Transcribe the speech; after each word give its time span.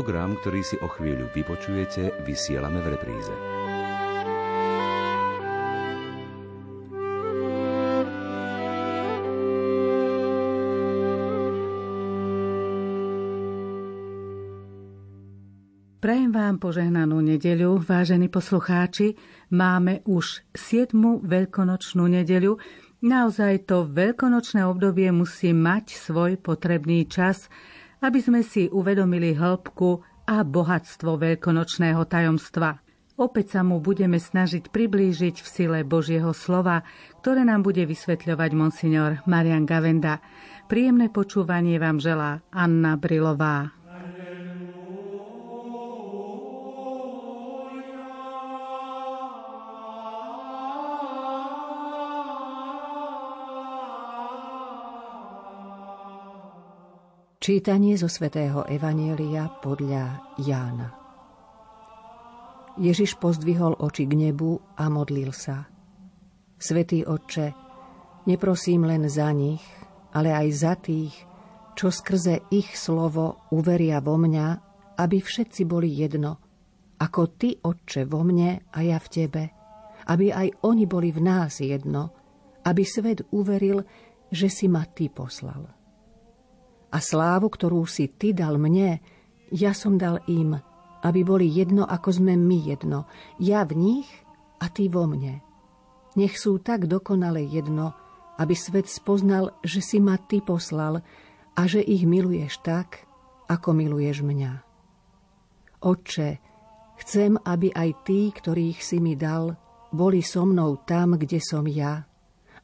Program, 0.00 0.32
ktorý 0.32 0.64
si 0.64 0.80
o 0.80 0.88
chvíľu 0.88 1.28
vypočujete, 1.28 2.24
vysielame 2.24 2.80
v 2.80 2.88
repríze. 2.96 3.28
Prajem 16.00 16.32
vám 16.32 16.56
požehnanú 16.56 17.20
nedeľu, 17.20 17.84
vážení 17.84 18.32
poslucháči. 18.32 19.20
Máme 19.52 20.00
už 20.08 20.48
7. 20.56 20.96
veľkonočnú 21.28 22.08
nedeľu. 22.08 22.56
Naozaj 23.04 23.68
to 23.68 23.84
veľkonočné 23.84 24.64
obdobie 24.64 25.12
musí 25.12 25.52
mať 25.52 25.92
svoj 25.92 26.40
potrebný 26.40 27.04
čas– 27.04 27.44
aby 28.00 28.18
sme 28.20 28.40
si 28.40 28.68
uvedomili 28.72 29.36
hĺbku 29.36 30.00
a 30.28 30.44
bohatstvo 30.44 31.16
veľkonočného 31.16 32.02
tajomstva. 32.08 32.80
Opäť 33.20 33.58
sa 33.58 33.60
mu 33.60 33.84
budeme 33.84 34.16
snažiť 34.16 34.72
priblížiť 34.72 35.44
v 35.44 35.48
sile 35.48 35.78
Božieho 35.84 36.32
slova, 36.32 36.80
ktoré 37.20 37.44
nám 37.44 37.60
bude 37.60 37.84
vysvetľovať 37.84 38.50
monsignor 38.56 39.20
Marian 39.28 39.68
Gavenda. 39.68 40.24
Príjemné 40.72 41.12
počúvanie 41.12 41.76
vám 41.76 42.00
želá 42.00 42.40
Anna 42.48 42.96
Brilová. 42.96 43.79
Čítanie 57.50 57.98
zo 57.98 58.06
svätého 58.06 58.62
Evanielia 58.62 59.50
podľa 59.58 60.38
Jána. 60.38 60.94
Ježiš 62.78 63.18
pozdvihol 63.18 63.74
oči 63.74 64.06
k 64.06 64.14
nebu 64.14 64.54
a 64.78 64.86
modlil 64.86 65.34
sa. 65.34 65.66
Svetý 66.54 67.02
Otče, 67.02 67.50
neprosím 68.30 68.86
len 68.86 69.02
za 69.10 69.34
nich, 69.34 69.66
ale 70.14 70.30
aj 70.30 70.48
za 70.54 70.78
tých, 70.78 71.10
čo 71.74 71.90
skrze 71.90 72.46
ich 72.54 72.70
slovo 72.78 73.42
uveria 73.50 73.98
vo 73.98 74.14
mňa, 74.14 74.46
aby 75.02 75.18
všetci 75.18 75.66
boli 75.66 75.90
jedno, 75.90 76.38
ako 77.02 77.34
Ty, 77.34 77.66
Otče, 77.66 78.06
vo 78.06 78.22
mne 78.22 78.62
a 78.70 78.78
ja 78.78 79.02
v 79.02 79.10
Tebe, 79.10 79.42
aby 80.06 80.30
aj 80.30 80.54
oni 80.70 80.86
boli 80.86 81.10
v 81.10 81.18
nás 81.18 81.58
jedno, 81.58 82.14
aby 82.62 82.86
svet 82.86 83.26
uveril, 83.34 83.82
že 84.30 84.46
si 84.46 84.70
ma 84.70 84.86
Ty 84.86 85.10
poslal 85.10 85.79
a 86.90 86.98
slávu, 86.98 87.50
ktorú 87.50 87.86
si 87.86 88.10
ty 88.10 88.34
dal 88.34 88.58
mne, 88.58 88.98
ja 89.50 89.74
som 89.74 89.98
dal 89.98 90.22
im, 90.26 90.58
aby 91.02 91.20
boli 91.22 91.46
jedno, 91.46 91.86
ako 91.86 92.22
sme 92.22 92.34
my 92.36 92.58
jedno, 92.70 93.06
ja 93.40 93.62
v 93.64 93.78
nich 93.78 94.08
a 94.60 94.68
ty 94.68 94.90
vo 94.90 95.06
mne. 95.06 95.42
Nech 96.18 96.36
sú 96.36 96.58
tak 96.58 96.90
dokonale 96.90 97.46
jedno, 97.46 97.94
aby 98.38 98.54
svet 98.58 98.90
spoznal, 98.90 99.54
že 99.62 99.78
si 99.78 99.98
ma 100.02 100.18
ty 100.18 100.42
poslal 100.42 101.02
a 101.54 101.60
že 101.66 101.82
ich 101.84 102.02
miluješ 102.08 102.62
tak, 102.66 103.06
ako 103.46 103.74
miluješ 103.74 104.22
mňa. 104.22 104.52
Otče, 105.80 106.28
chcem, 107.00 107.38
aby 107.40 107.72
aj 107.72 107.90
tí, 108.04 108.30
ktorých 108.30 108.78
si 108.82 108.98
mi 109.00 109.16
dal, 109.16 109.56
boli 109.90 110.22
so 110.22 110.46
mnou 110.46 110.82
tam, 110.86 111.18
kde 111.18 111.42
som 111.42 111.66
ja, 111.66 112.04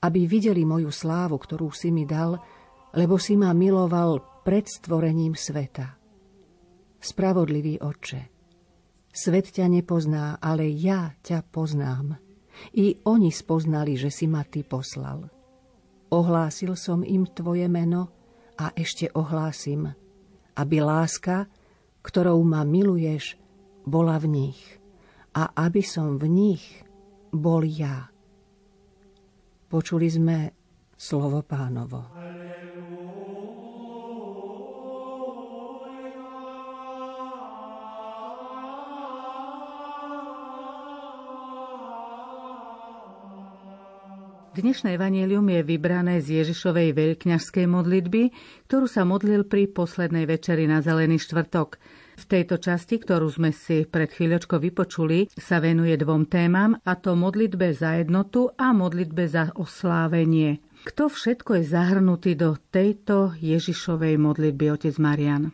aby 0.05 0.29
videli 0.29 0.63
moju 0.63 0.93
slávu, 0.93 1.41
ktorú 1.41 1.73
si 1.75 1.91
mi 1.91 2.07
dal, 2.07 2.39
lebo 2.97 3.21
si 3.21 3.37
ma 3.37 3.53
miloval 3.53 4.41
pred 4.41 4.65
stvorením 4.65 5.37
sveta. 5.37 6.01
Spravodlivý 6.97 7.79
oče, 7.79 8.23
svet 9.13 9.53
ťa 9.53 9.69
nepozná, 9.69 10.41
ale 10.41 10.67
ja 10.73 11.13
ťa 11.21 11.45
poznám. 11.45 12.17
I 12.73 13.05
oni 13.05 13.29
spoznali, 13.29 14.01
že 14.01 14.09
si 14.09 14.25
ma 14.25 14.41
ty 14.49 14.65
poslal. 14.65 15.29
Ohlásil 16.09 16.73
som 16.73 17.05
im 17.05 17.29
tvoje 17.29 17.69
meno 17.69 18.09
a 18.57 18.73
ešte 18.73 19.13
ohlásim, 19.13 19.93
aby 20.57 20.77
láska, 20.81 21.45
ktorou 22.01 22.41
ma 22.49 22.65
miluješ, 22.65 23.37
bola 23.85 24.17
v 24.17 24.27
nich 24.33 24.61
a 25.37 25.53
aby 25.69 25.85
som 25.85 26.17
v 26.17 26.27
nich 26.33 26.65
bol 27.29 27.61
ja. 27.61 28.09
Počuli 29.69 30.09
sme 30.09 30.37
slovo 30.97 31.45
pánovo. 31.45 32.26
Dnešné 44.57 44.97
evanílium 44.97 45.45
je 45.53 45.61
vybrané 45.61 46.25
z 46.25 46.41
Ježišovej 46.41 46.97
veľkňažskej 46.97 47.69
modlitby, 47.69 48.33
ktorú 48.65 48.89
sa 48.89 49.05
modlil 49.05 49.45
pri 49.45 49.69
poslednej 49.69 50.25
večeri 50.25 50.65
na 50.65 50.81
Zelený 50.81 51.21
štvrtok. 51.21 51.77
V 52.17 52.25
tejto 52.25 52.57
časti, 52.57 52.97
ktorú 52.97 53.29
sme 53.29 53.53
si 53.53 53.85
pred 53.85 54.09
chvíľočkou 54.09 54.57
vypočuli, 54.57 55.29
sa 55.37 55.61
venuje 55.61 55.93
dvom 56.01 56.25
témam, 56.25 56.73
a 56.73 56.97
to 56.97 57.13
modlitbe 57.13 57.77
za 57.77 58.01
jednotu 58.01 58.49
a 58.57 58.73
modlitbe 58.73 59.29
za 59.29 59.53
oslávenie. 59.53 60.65
Kto 60.89 61.13
všetko 61.13 61.61
je 61.61 61.65
zahrnutý 61.69 62.33
do 62.33 62.57
tejto 62.57 63.37
Ježišovej 63.37 64.17
modlitby, 64.17 64.73
otec 64.73 64.97
Marian? 64.97 65.53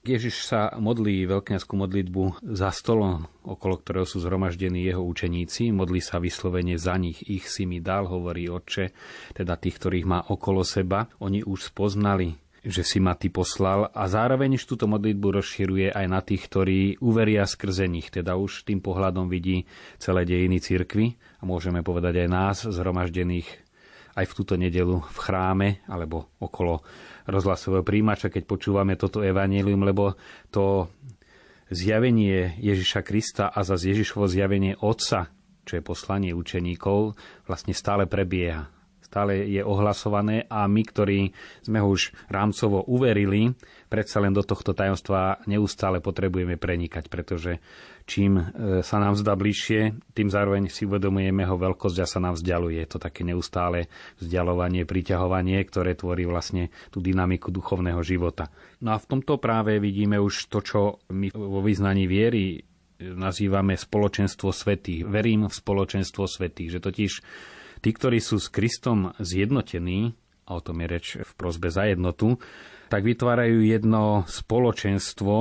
Ježiš 0.00 0.48
sa 0.48 0.72
modlí 0.80 1.28
veľkňazskú 1.28 1.76
modlitbu 1.76 2.40
za 2.56 2.72
stolom, 2.72 3.28
okolo 3.44 3.84
ktorého 3.84 4.08
sú 4.08 4.24
zhromaždení 4.24 4.88
jeho 4.88 5.04
učeníci. 5.04 5.76
Modlí 5.76 6.00
sa 6.00 6.16
vyslovene 6.16 6.80
za 6.80 6.96
nich. 6.96 7.20
Ich 7.28 7.52
si 7.52 7.68
mi 7.68 7.84
dal, 7.84 8.08
hovorí 8.08 8.48
Otče, 8.48 8.96
teda 9.36 9.60
tých, 9.60 9.76
ktorých 9.76 10.08
má 10.08 10.24
okolo 10.32 10.64
seba. 10.64 11.04
Oni 11.20 11.44
už 11.44 11.76
spoznali, 11.76 12.32
že 12.64 12.80
si 12.80 12.96
ma 12.96 13.12
ty 13.12 13.28
poslal 13.28 13.92
a 13.92 14.08
zároveň 14.08 14.56
už 14.56 14.64
túto 14.64 14.88
modlitbu 14.88 15.36
rozširuje 15.36 15.92
aj 15.92 16.06
na 16.08 16.24
tých, 16.24 16.48
ktorí 16.48 16.80
uveria 17.04 17.44
skrze 17.44 17.84
nich. 17.84 18.08
Teda 18.08 18.40
už 18.40 18.64
tým 18.64 18.80
pohľadom 18.80 19.28
vidí 19.28 19.68
celé 20.00 20.24
dejiny 20.24 20.64
cirkvy 20.64 21.12
a 21.40 21.42
môžeme 21.44 21.84
povedať 21.84 22.24
aj 22.24 22.28
nás, 22.32 22.56
zhromaždených 22.64 23.68
aj 24.16 24.26
v 24.26 24.36
túto 24.36 24.54
nedelu 24.58 25.00
v 25.00 25.18
chráme 25.20 25.68
alebo 25.86 26.32
okolo 26.40 26.82
rozhlasového 27.30 27.86
príjimača, 27.86 28.28
keď 28.28 28.42
počúvame 28.44 28.98
toto 28.98 29.22
evanílium, 29.22 29.86
lebo 29.86 30.18
to 30.50 30.90
zjavenie 31.70 32.58
Ježiša 32.58 33.00
Krista 33.06 33.46
a 33.48 33.62
za 33.62 33.78
Ježišovo 33.78 34.26
zjavenie 34.26 34.74
Otca, 34.82 35.30
čo 35.62 35.78
je 35.78 35.82
poslanie 35.86 36.34
učeníkov, 36.34 37.14
vlastne 37.46 37.72
stále 37.72 38.10
prebieha. 38.10 38.79
Stále 39.10 39.42
je 39.42 39.58
ohlasované 39.66 40.46
a 40.46 40.70
my, 40.70 40.82
ktorí 40.86 41.34
sme 41.66 41.82
ho 41.82 41.90
už 41.90 42.14
rámcovo 42.30 42.86
uverili, 42.86 43.50
predsa 43.90 44.22
len 44.22 44.30
do 44.30 44.46
tohto 44.46 44.70
tajomstva 44.70 45.42
neustále 45.50 45.98
potrebujeme 45.98 46.54
prenikať, 46.54 47.10
pretože 47.10 47.58
čím 48.06 48.38
e, 48.38 48.42
sa 48.86 49.02
nám 49.02 49.18
zdá 49.18 49.34
bližšie, 49.34 50.14
tým 50.14 50.30
zároveň 50.30 50.70
si 50.70 50.86
uvedomujeme 50.86 51.42
ho 51.42 51.58
veľkosť 51.58 51.98
a 51.98 52.06
sa 52.06 52.22
nám 52.22 52.38
vzdialuje. 52.38 52.86
Je 52.86 52.90
to 52.90 53.02
také 53.02 53.26
neustále 53.26 53.90
vzdialovanie, 54.22 54.86
priťahovanie, 54.86 55.58
ktoré 55.66 55.98
tvorí 55.98 56.22
vlastne 56.30 56.70
tú 56.94 57.02
dynamiku 57.02 57.50
duchovného 57.50 58.06
života. 58.06 58.46
No 58.78 58.94
a 58.94 59.02
v 59.02 59.10
tomto 59.10 59.42
práve 59.42 59.82
vidíme 59.82 60.22
už 60.22 60.46
to, 60.46 60.62
čo 60.62 60.80
my 61.10 61.34
vo 61.34 61.58
vyznaní 61.66 62.06
viery 62.06 62.62
nazývame 63.00 63.74
spoločenstvo 63.74 64.52
svetých. 64.52 65.02
Verím 65.02 65.48
v 65.48 65.54
spoločenstvo 65.54 66.30
svetých, 66.30 66.78
že 66.78 66.84
totiž 66.84 67.12
tí, 67.80 67.90
ktorí 67.92 68.20
sú 68.20 68.40
s 68.40 68.52
Kristom 68.52 69.16
zjednotení, 69.18 70.14
a 70.50 70.58
o 70.58 70.64
tom 70.64 70.82
je 70.82 70.86
reč 70.86 71.06
v 71.20 71.32
prozbe 71.38 71.70
za 71.70 71.86
jednotu, 71.86 72.36
tak 72.90 73.06
vytvárajú 73.06 73.62
jedno 73.62 74.26
spoločenstvo 74.26 75.34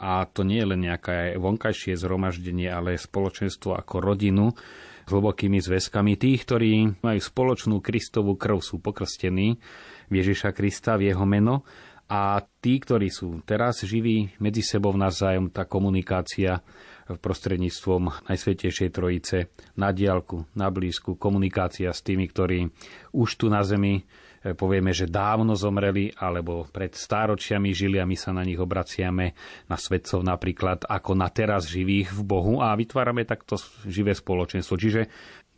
a 0.00 0.24
to 0.30 0.40
nie 0.46 0.62
je 0.62 0.68
len 0.72 0.80
nejaké 0.88 1.36
vonkajšie 1.36 1.98
zhromaždenie, 2.00 2.70
ale 2.70 2.96
spoločenstvo 2.96 3.76
ako 3.76 4.00
rodinu 4.00 4.56
s 5.04 5.10
hlbokými 5.12 5.60
zväzkami. 5.60 6.16
Tých, 6.16 6.48
ktorí 6.48 7.02
majú 7.04 7.20
spoločnú 7.20 7.84
Kristovú 7.84 8.40
krv, 8.40 8.64
sú 8.64 8.80
pokrstení 8.80 9.60
Ježiša 10.08 10.56
Krista, 10.56 10.96
v 10.96 11.12
jeho 11.12 11.28
meno 11.28 11.68
a 12.08 12.40
tí, 12.64 12.80
ktorí 12.80 13.12
sú 13.12 13.44
teraz 13.44 13.84
živí 13.84 14.32
medzi 14.40 14.64
sebou 14.64 14.96
navzájom, 14.96 15.52
tá 15.52 15.68
komunikácia 15.68 16.64
prostredníctvom 17.08 18.28
Najsvetejšej 18.28 18.90
Trojice 18.92 19.52
na 19.76 19.92
diálku, 19.92 20.48
na 20.56 20.68
blízku, 20.72 21.20
komunikácia 21.20 21.92
s 21.92 22.00
tými, 22.00 22.28
ktorí 22.28 22.68
už 23.12 23.28
tu 23.36 23.52
na 23.52 23.60
zemi 23.64 24.04
E, 24.38 24.54
povieme, 24.54 24.94
že 24.94 25.10
dávno 25.10 25.58
zomreli, 25.58 26.14
alebo 26.14 26.62
pred 26.70 26.94
stáročiami 26.94 27.74
žili 27.74 27.98
a 27.98 28.06
my 28.06 28.14
sa 28.14 28.30
na 28.30 28.46
nich 28.46 28.58
obraciame, 28.58 29.34
na 29.66 29.76
svetcov 29.76 30.22
napríklad, 30.22 30.86
ako 30.86 31.18
na 31.18 31.26
teraz 31.26 31.66
živých 31.66 32.14
v 32.14 32.22
Bohu 32.22 32.54
a 32.62 32.78
vytvárame 32.78 33.26
takto 33.26 33.58
živé 33.82 34.14
spoločenstvo. 34.14 34.78
Čiže 34.78 35.10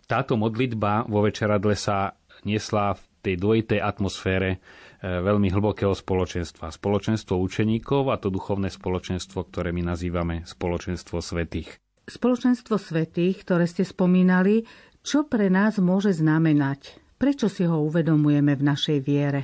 táto 0.09 0.41
modlitba 0.41 1.07
vo 1.07 1.23
večeradle 1.29 1.77
sa 1.77 2.17
niesla 2.49 2.97
v 2.97 3.03
tej 3.21 3.35
dvojitej 3.37 3.81
atmosfére 3.85 4.65
veľmi 5.01 5.49
hlbokého 5.49 5.97
spoločenstva. 5.97 6.73
Spoločenstvo 6.73 7.41
učeníkov 7.41 8.13
a 8.13 8.21
to 8.21 8.29
duchovné 8.29 8.69
spoločenstvo, 8.69 9.49
ktoré 9.49 9.73
my 9.73 9.97
nazývame 9.97 10.45
spoločenstvo 10.45 11.25
svetých. 11.25 11.81
Spoločenstvo 12.05 12.77
svetých, 12.77 13.45
ktoré 13.45 13.65
ste 13.65 13.87
spomínali, 13.87 14.69
čo 15.01 15.25
pre 15.25 15.49
nás 15.49 15.81
môže 15.81 16.13
znamenať? 16.13 17.01
Prečo 17.17 17.49
si 17.49 17.65
ho 17.65 17.81
uvedomujeme 17.85 18.57
v 18.57 18.63
našej 18.65 18.99
viere? 19.01 19.43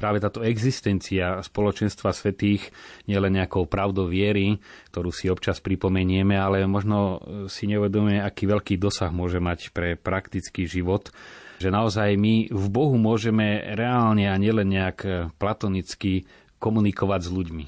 práve 0.00 0.16
táto 0.16 0.40
existencia 0.40 1.44
spoločenstva 1.44 2.16
svetých 2.16 2.72
nie 3.04 3.20
len 3.20 3.36
nejakou 3.36 3.68
pravdou 3.68 4.08
viery, 4.08 4.56
ktorú 4.88 5.12
si 5.12 5.28
občas 5.28 5.60
pripomenieme, 5.60 6.40
ale 6.40 6.64
možno 6.64 7.20
si 7.52 7.68
neuvedomuje, 7.68 8.16
aký 8.16 8.48
veľký 8.48 8.80
dosah 8.80 9.12
môže 9.12 9.44
mať 9.44 9.76
pre 9.76 10.00
praktický 10.00 10.64
život 10.64 11.12
že 11.60 11.68
naozaj 11.68 12.16
my 12.16 12.48
v 12.48 12.66
Bohu 12.72 12.96
môžeme 12.96 13.60
reálne 13.76 14.32
a 14.32 14.40
nielen 14.40 14.72
nejak 14.72 15.30
platonicky 15.36 16.24
komunikovať 16.56 17.20
s 17.28 17.30
ľuďmi. 17.30 17.66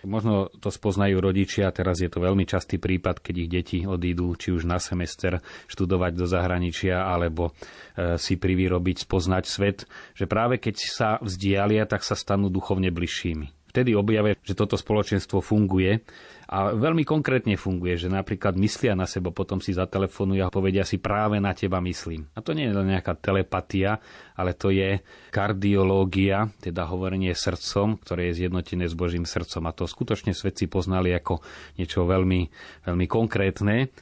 Možno 0.00 0.48
to 0.48 0.72
spoznajú 0.72 1.20
rodičia, 1.20 1.68
teraz 1.76 2.00
je 2.00 2.08
to 2.08 2.24
veľmi 2.24 2.48
častý 2.48 2.80
prípad, 2.80 3.20
keď 3.20 3.34
ich 3.36 3.52
deti 3.52 3.78
odídu 3.84 4.32
či 4.32 4.48
už 4.48 4.64
na 4.64 4.80
semester 4.80 5.44
študovať 5.68 6.12
do 6.16 6.24
zahraničia 6.24 7.04
alebo 7.04 7.52
e, 7.52 8.16
si 8.16 8.40
privyrobiť, 8.40 9.04
spoznať 9.04 9.44
svet, 9.44 9.84
že 10.16 10.24
práve 10.24 10.56
keď 10.56 10.76
sa 10.80 11.08
vzdialia, 11.20 11.84
tak 11.84 12.00
sa 12.00 12.16
stanú 12.16 12.48
duchovne 12.48 12.88
bližšími 12.88 13.59
vtedy 13.70 13.94
objavia, 13.94 14.34
že 14.42 14.58
toto 14.58 14.74
spoločenstvo 14.74 15.38
funguje 15.38 16.02
a 16.50 16.74
veľmi 16.74 17.06
konkrétne 17.06 17.54
funguje, 17.54 17.94
že 17.94 18.10
napríklad 18.10 18.58
myslia 18.58 18.98
na 18.98 19.06
seba, 19.06 19.30
potom 19.30 19.62
si 19.62 19.70
zatelefonujú 19.70 20.42
a 20.42 20.50
povedia 20.50 20.82
si 20.82 20.98
práve 20.98 21.38
na 21.38 21.54
teba 21.54 21.78
myslím. 21.78 22.26
A 22.34 22.42
to 22.42 22.58
nie 22.58 22.66
je 22.66 22.74
len 22.74 22.90
nejaká 22.90 23.14
telepatia, 23.22 24.02
ale 24.34 24.58
to 24.58 24.74
je 24.74 24.98
kardiológia, 25.30 26.50
teda 26.58 26.90
hovorenie 26.90 27.30
srdcom, 27.38 28.02
ktoré 28.02 28.34
je 28.34 28.42
zjednotené 28.42 28.90
s 28.90 28.98
Božím 28.98 29.30
srdcom. 29.30 29.62
A 29.70 29.70
to 29.70 29.86
skutočne 29.86 30.34
svedci 30.34 30.66
poznali 30.66 31.14
ako 31.14 31.38
niečo 31.78 32.02
veľmi, 32.02 32.50
veľmi 32.82 33.06
konkrétne. 33.06 33.94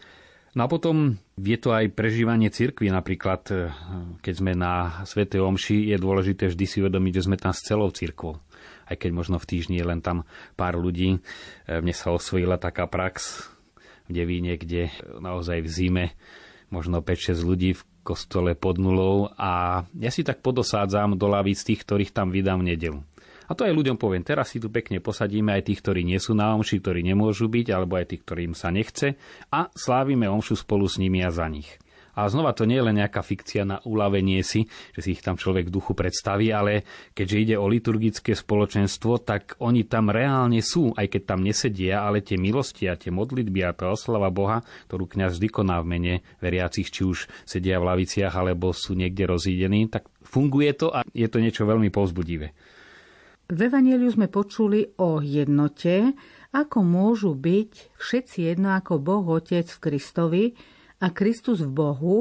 No 0.57 0.65
a 0.65 0.73
potom 0.73 1.21
je 1.37 1.59
to 1.61 1.77
aj 1.77 1.93
prežívanie 1.93 2.49
cirkvi. 2.49 2.89
Napríklad, 2.89 3.43
eh, 3.53 3.69
keď 4.25 4.35
sme 4.35 4.57
na 4.57 5.05
Sv. 5.05 5.29
Omši, 5.29 5.93
je 5.93 5.97
dôležité 6.01 6.49
vždy 6.49 6.65
si 6.65 6.81
uvedomiť, 6.81 7.13
že 7.21 7.25
sme 7.29 7.37
tam 7.37 7.53
s 7.53 7.61
celou 7.61 7.93
cirkvou 7.93 8.41
aj 8.89 8.97
keď 8.97 9.11
možno 9.13 9.37
v 9.37 9.49
týždni 9.49 9.77
je 9.79 9.87
len 9.87 10.01
tam 10.01 10.25
pár 10.57 10.81
ľudí. 10.81 11.17
E, 11.17 11.19
mne 11.81 11.95
sa 11.95 12.11
osvojila 12.11 12.57
taká 12.57 12.89
prax 12.89 13.47
v 14.09 14.25
Devíne, 14.25 14.57
kde 14.57 14.89
naozaj 15.21 15.61
v 15.63 15.69
zime 15.69 16.05
možno 16.73 17.01
5-6 17.01 17.45
ľudí 17.45 17.71
v 17.77 17.83
kostole 18.05 18.57
pod 18.57 18.81
nulou 18.81 19.29
a 19.37 19.85
ja 20.01 20.09
si 20.09 20.25
tak 20.25 20.41
podosádzam 20.41 21.21
do 21.21 21.29
lavíc 21.29 21.61
tých, 21.61 21.85
ktorých 21.85 22.13
tam 22.17 22.33
vydám 22.33 22.65
v 22.65 22.73
nedelu. 22.73 23.01
A 23.49 23.57
to 23.57 23.65
aj 23.65 23.73
ľuďom 23.73 23.97
poviem, 23.97 24.21
teraz 24.21 24.53
si 24.53 24.61
tu 24.61 24.69
pekne 24.69 25.01
posadíme 25.01 25.57
aj 25.57 25.73
tých, 25.73 25.81
ktorí 25.81 26.05
nie 26.05 26.21
sú 26.21 26.37
na 26.37 26.53
omši, 26.53 26.85
ktorí 26.85 27.01
nemôžu 27.01 27.49
byť, 27.49 27.73
alebo 27.73 27.97
aj 27.97 28.13
tých, 28.13 28.23
ktorým 28.29 28.53
sa 28.53 28.69
nechce 28.69 29.17
a 29.49 29.73
slávime 29.73 30.29
omšu 30.29 30.61
spolu 30.61 30.85
s 30.85 31.01
nimi 31.01 31.25
a 31.25 31.33
za 31.33 31.49
nich. 31.49 31.81
A 32.19 32.27
znova 32.27 32.51
to 32.51 32.67
nie 32.67 32.83
je 32.83 32.87
len 32.91 32.99
nejaká 32.99 33.23
fikcia 33.23 33.63
na 33.63 33.79
uľavenie 33.87 34.43
si, 34.43 34.67
že 34.91 35.07
si 35.07 35.15
ich 35.15 35.23
tam 35.23 35.39
človek 35.39 35.71
v 35.71 35.75
duchu 35.79 35.95
predstaví, 35.95 36.51
ale 36.51 36.83
keďže 37.15 37.37
ide 37.39 37.55
o 37.55 37.71
liturgické 37.71 38.35
spoločenstvo, 38.35 39.23
tak 39.23 39.55
oni 39.63 39.87
tam 39.87 40.11
reálne 40.11 40.59
sú, 40.59 40.91
aj 40.99 41.15
keď 41.15 41.23
tam 41.23 41.47
nesedia, 41.47 42.03
ale 42.03 42.27
tie 42.27 42.35
milosti 42.35 42.91
a 42.91 42.99
tie 42.99 43.15
modlitby 43.15 43.63
a 43.63 43.71
tá 43.71 43.95
oslava 43.95 44.35
Boha, 44.35 44.67
ktorú 44.91 45.07
kňaz 45.07 45.39
vždy 45.39 45.49
koná 45.55 45.79
v 45.79 45.95
mene 45.95 46.15
veriacich, 46.43 46.91
či 46.91 47.07
už 47.07 47.31
sedia 47.47 47.79
v 47.79 47.87
laviciach 47.95 48.35
alebo 48.35 48.75
sú 48.75 48.99
niekde 48.99 49.23
rozídení, 49.23 49.87
tak 49.87 50.11
funguje 50.27 50.75
to 50.75 50.91
a 50.91 51.07
je 51.15 51.31
to 51.31 51.39
niečo 51.39 51.71
veľmi 51.71 51.95
povzbudivé. 51.95 52.51
V 53.49 53.59
Evangeliu 53.65 54.13
sme 54.13 54.29
počuli 54.29 54.93
o 55.01 55.25
jednote, 55.25 56.13
ako 56.53 56.85
môžu 56.85 57.33
byť 57.33 57.97
všetci 57.97 58.39
jedno 58.45 58.77
ako 58.77 59.01
Boh 59.01 59.25
Otec 59.25 59.65
v 59.71 59.79
Kristovi, 59.81 60.45
a 60.99 61.07
Kristus 61.15 61.63
v 61.63 61.71
Bohu, 61.71 62.17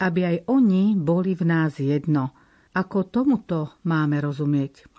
aby 0.00 0.20
aj 0.26 0.36
oni 0.50 0.96
boli 0.96 1.36
v 1.36 1.44
nás 1.44 1.78
jedno. 1.78 2.32
Ako 2.74 3.06
tomuto 3.06 3.78
máme 3.86 4.18
rozumieť? 4.18 4.90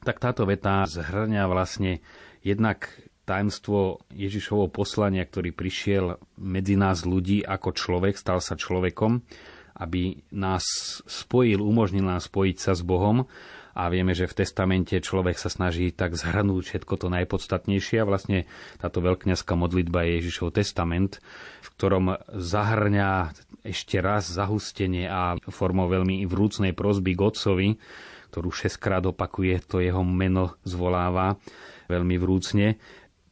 Tak 0.00 0.22
táto 0.22 0.48
veta 0.48 0.86
zhrňa 0.86 1.44
vlastne 1.50 2.00
jednak 2.40 2.88
tajemstvo 3.28 4.08
Ježišovho 4.08 4.72
poslania, 4.72 5.26
ktorý 5.28 5.52
prišiel 5.52 6.16
medzi 6.40 6.80
nás 6.80 7.04
ľudí 7.04 7.44
ako 7.44 7.76
človek, 7.76 8.16
stal 8.16 8.40
sa 8.40 8.56
človekom, 8.56 9.20
aby 9.76 10.24
nás 10.32 10.64
spojil, 11.04 11.60
umožnil 11.60 12.08
nás 12.08 12.24
spojiť 12.24 12.56
sa 12.56 12.72
s 12.72 12.80
Bohom 12.80 13.28
a 13.78 13.86
vieme, 13.86 14.10
že 14.10 14.26
v 14.26 14.42
testamente 14.42 14.98
človek 14.98 15.38
sa 15.38 15.46
snaží 15.46 15.94
tak 15.94 16.18
zhrnúť 16.18 16.66
všetko 16.66 16.94
to 16.98 17.06
najpodstatnejšie 17.14 18.02
a 18.02 18.08
vlastne 18.10 18.50
táto 18.82 18.98
veľkňazská 18.98 19.54
modlitba 19.54 20.02
je 20.02 20.18
Ježišov 20.18 20.58
testament, 20.58 21.22
v 21.62 21.68
ktorom 21.78 22.18
zahrňa 22.34 23.30
ešte 23.62 24.02
raz 24.02 24.26
zahustenie 24.26 25.06
a 25.06 25.38
formou 25.46 25.86
veľmi 25.86 26.26
vrúcnej 26.26 26.74
prozby 26.74 27.14
k 27.14 27.22
Otcovi, 27.22 27.68
ktorú 28.34 28.50
šestkrát 28.50 29.06
opakuje, 29.06 29.62
to 29.62 29.78
jeho 29.78 30.02
meno 30.02 30.58
zvoláva 30.66 31.38
veľmi 31.86 32.18
vrúcne, 32.18 32.82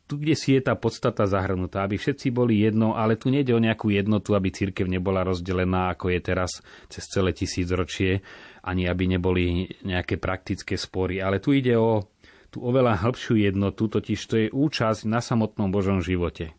tu, 0.06 0.22
kde 0.22 0.38
si 0.38 0.54
je 0.54 0.62
tá 0.62 0.78
podstata 0.78 1.26
zahrnutá, 1.26 1.82
aby 1.82 1.98
všetci 1.98 2.30
boli 2.30 2.62
jedno, 2.62 2.94
ale 2.94 3.18
tu 3.18 3.26
nejde 3.26 3.50
o 3.50 3.60
nejakú 3.60 3.90
jednotu, 3.90 4.38
aby 4.38 4.54
církev 4.54 4.86
nebola 4.86 5.26
rozdelená, 5.26 5.90
ako 5.92 6.14
je 6.14 6.20
teraz 6.22 6.62
cez 6.86 7.02
celé 7.10 7.34
tisícročie, 7.34 8.22
ani 8.66 8.90
aby 8.90 9.06
neboli 9.06 9.70
nejaké 9.86 10.18
praktické 10.18 10.74
spory. 10.74 11.22
Ale 11.22 11.38
tu 11.38 11.54
ide 11.54 11.78
o 11.78 12.10
tú 12.50 12.66
oveľa 12.66 12.98
hĺbšiu 13.06 13.38
jednotu, 13.38 13.86
totiž 13.86 14.20
to 14.26 14.34
je 14.42 14.46
účasť 14.50 15.06
na 15.06 15.22
samotnom 15.22 15.70
Božom 15.70 16.02
živote. 16.02 16.50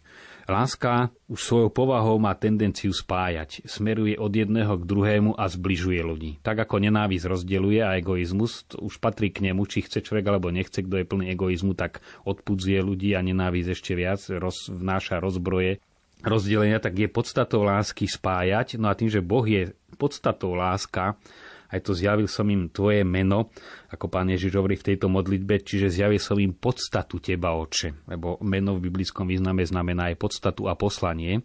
Láska 0.48 1.12
už 1.28 1.44
svojou 1.44 1.70
povahou 1.76 2.16
má 2.24 2.32
tendenciu 2.32 2.96
spájať, 2.96 3.68
smeruje 3.68 4.16
od 4.16 4.32
jedného 4.32 4.80
k 4.80 4.88
druhému 4.88 5.36
a 5.36 5.44
zbližuje 5.52 6.00
ľudí. 6.00 6.32
Tak 6.40 6.64
ako 6.64 6.88
nenávisť 6.88 7.28
rozdeluje 7.28 7.84
a 7.84 8.00
egoizmus, 8.00 8.64
už 8.80 8.96
patrí 9.04 9.28
k 9.28 9.44
nemu, 9.52 9.68
či 9.68 9.84
chce 9.84 10.00
človek 10.00 10.24
alebo 10.24 10.48
nechce, 10.48 10.80
kto 10.88 11.04
je 11.04 11.10
plný 11.10 11.36
egoizmu, 11.36 11.76
tak 11.76 12.00
odpudzuje 12.24 12.80
ľudí 12.80 13.12
a 13.12 13.20
nenávisť 13.20 13.76
ešte 13.76 13.92
viac, 14.00 14.24
roz, 14.40 14.72
vnáša 14.72 15.20
rozbroje 15.20 15.84
rozdelenia, 16.24 16.80
tak 16.80 16.96
je 16.96 17.12
podstatou 17.12 17.68
lásky 17.68 18.08
spájať. 18.08 18.80
No 18.80 18.88
a 18.88 18.96
tým, 18.96 19.12
že 19.12 19.20
Boh 19.20 19.44
je 19.44 19.76
podstatou 20.00 20.56
láska, 20.56 21.20
aj 21.68 21.80
to 21.84 21.92
zjavil 21.92 22.28
som 22.32 22.48
im 22.48 22.72
tvoje 22.72 23.04
meno, 23.04 23.52
ako 23.92 24.08
pán 24.08 24.32
Ježiš 24.32 24.56
hovorí 24.56 24.80
v 24.80 24.94
tejto 24.94 25.12
modlitbe, 25.12 25.60
čiže 25.64 25.92
zjavil 25.92 26.20
som 26.20 26.40
im 26.40 26.56
podstatu 26.56 27.20
teba, 27.20 27.56
oče, 27.56 28.08
lebo 28.08 28.40
meno 28.44 28.80
v 28.80 28.88
biblickom 28.88 29.28
význame 29.28 29.68
znamená 29.68 30.12
aj 30.12 30.20
podstatu 30.20 30.72
a 30.72 30.80
poslanie. 30.80 31.44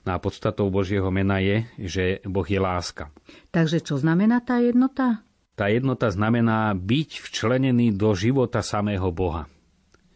No 0.00 0.16
a 0.16 0.18
podstatou 0.18 0.72
Božieho 0.72 1.12
mena 1.12 1.44
je, 1.44 1.68
že 1.76 2.04
Boh 2.24 2.48
je 2.48 2.56
láska. 2.56 3.12
Takže 3.52 3.84
čo 3.84 4.00
znamená 4.00 4.40
tá 4.40 4.56
jednota? 4.56 5.20
Tá 5.60 5.68
jednota 5.68 6.08
znamená 6.08 6.72
byť 6.72 7.20
včlenený 7.20 7.92
do 7.92 8.16
života 8.16 8.64
samého 8.64 9.12
Boha. 9.12 9.44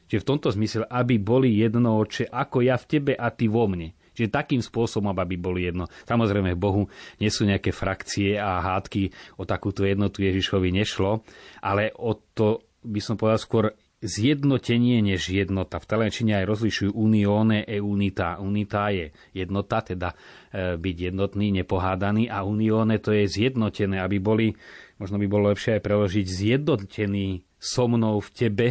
Čiže 0.09 0.25
v 0.25 0.29
tomto 0.31 0.49
zmysle, 0.57 0.89
aby 0.89 1.21
boli 1.21 1.61
jedno 1.61 2.01
oče, 2.01 2.33
ako 2.33 2.65
ja 2.65 2.81
v 2.81 2.89
tebe 2.89 3.13
a 3.13 3.29
ty 3.29 3.45
vo 3.45 3.69
mne. 3.69 3.93
Čiže 4.15 4.31
takým 4.31 4.63
spôsobom, 4.63 5.13
aby 5.19 5.35
boli 5.35 5.67
jedno. 5.67 5.91
Samozrejme, 6.07 6.55
v 6.55 6.63
Bohu 6.63 6.83
nie 7.19 7.29
sú 7.29 7.45
nejaké 7.45 7.75
frakcie 7.75 8.39
a 8.39 8.63
hádky, 8.63 9.11
o 9.37 9.45
takúto 9.45 9.83
jednotu 9.83 10.23
Ježišovi 10.23 10.71
nešlo, 10.71 11.27
ale 11.61 11.91
o 11.99 12.15
to 12.15 12.63
by 12.85 13.01
som 13.01 13.19
povedal 13.19 13.41
skôr 13.41 13.65
zjednotenie 14.05 15.01
než 15.01 15.33
jednota. 15.33 15.81
V 15.81 15.89
Talenčine 15.89 16.37
aj 16.37 16.45
rozlišujú 16.45 16.93
unione 16.93 17.65
e 17.65 17.81
unita. 17.81 18.37
Unita 18.37 18.93
je 18.93 19.17
jednota, 19.33 19.81
teda 19.81 20.13
e, 20.53 20.77
byť 20.77 20.97
jednotný, 21.11 21.65
nepohádaný 21.65 22.29
a 22.29 22.45
unione 22.45 23.01
to 23.01 23.17
je 23.17 23.25
zjednotené, 23.25 24.05
aby 24.05 24.21
boli, 24.21 24.53
možno 25.01 25.17
by 25.17 25.27
bolo 25.27 25.49
lepšie 25.57 25.81
aj 25.81 25.83
preložiť, 25.83 26.27
zjednotení 26.29 27.49
so 27.57 27.89
mnou 27.89 28.21
v 28.21 28.31
tebe 28.37 28.69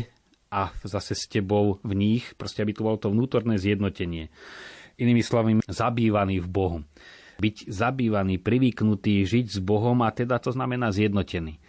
a 0.54 0.70
zase 0.86 1.18
s 1.18 1.26
tebou 1.26 1.82
v 1.82 1.92
nich, 1.98 2.38
proste 2.38 2.62
aby 2.62 2.78
tu 2.78 2.86
bolo 2.86 3.02
to 3.02 3.10
vnútorné 3.10 3.58
zjednotenie. 3.58 4.30
Inými 5.04 5.24
slovami, 5.24 5.52
zabývaný 5.68 6.40
v 6.40 6.48
Bohu. 6.48 6.78
Byť 7.38 7.68
zabývaný, 7.68 8.40
privyknutý, 8.40 9.28
žiť 9.28 9.46
s 9.54 9.60
Bohom 9.60 10.00
a 10.06 10.10
teda 10.16 10.40
to 10.40 10.56
znamená 10.56 10.96
zjednotený. 10.96 11.60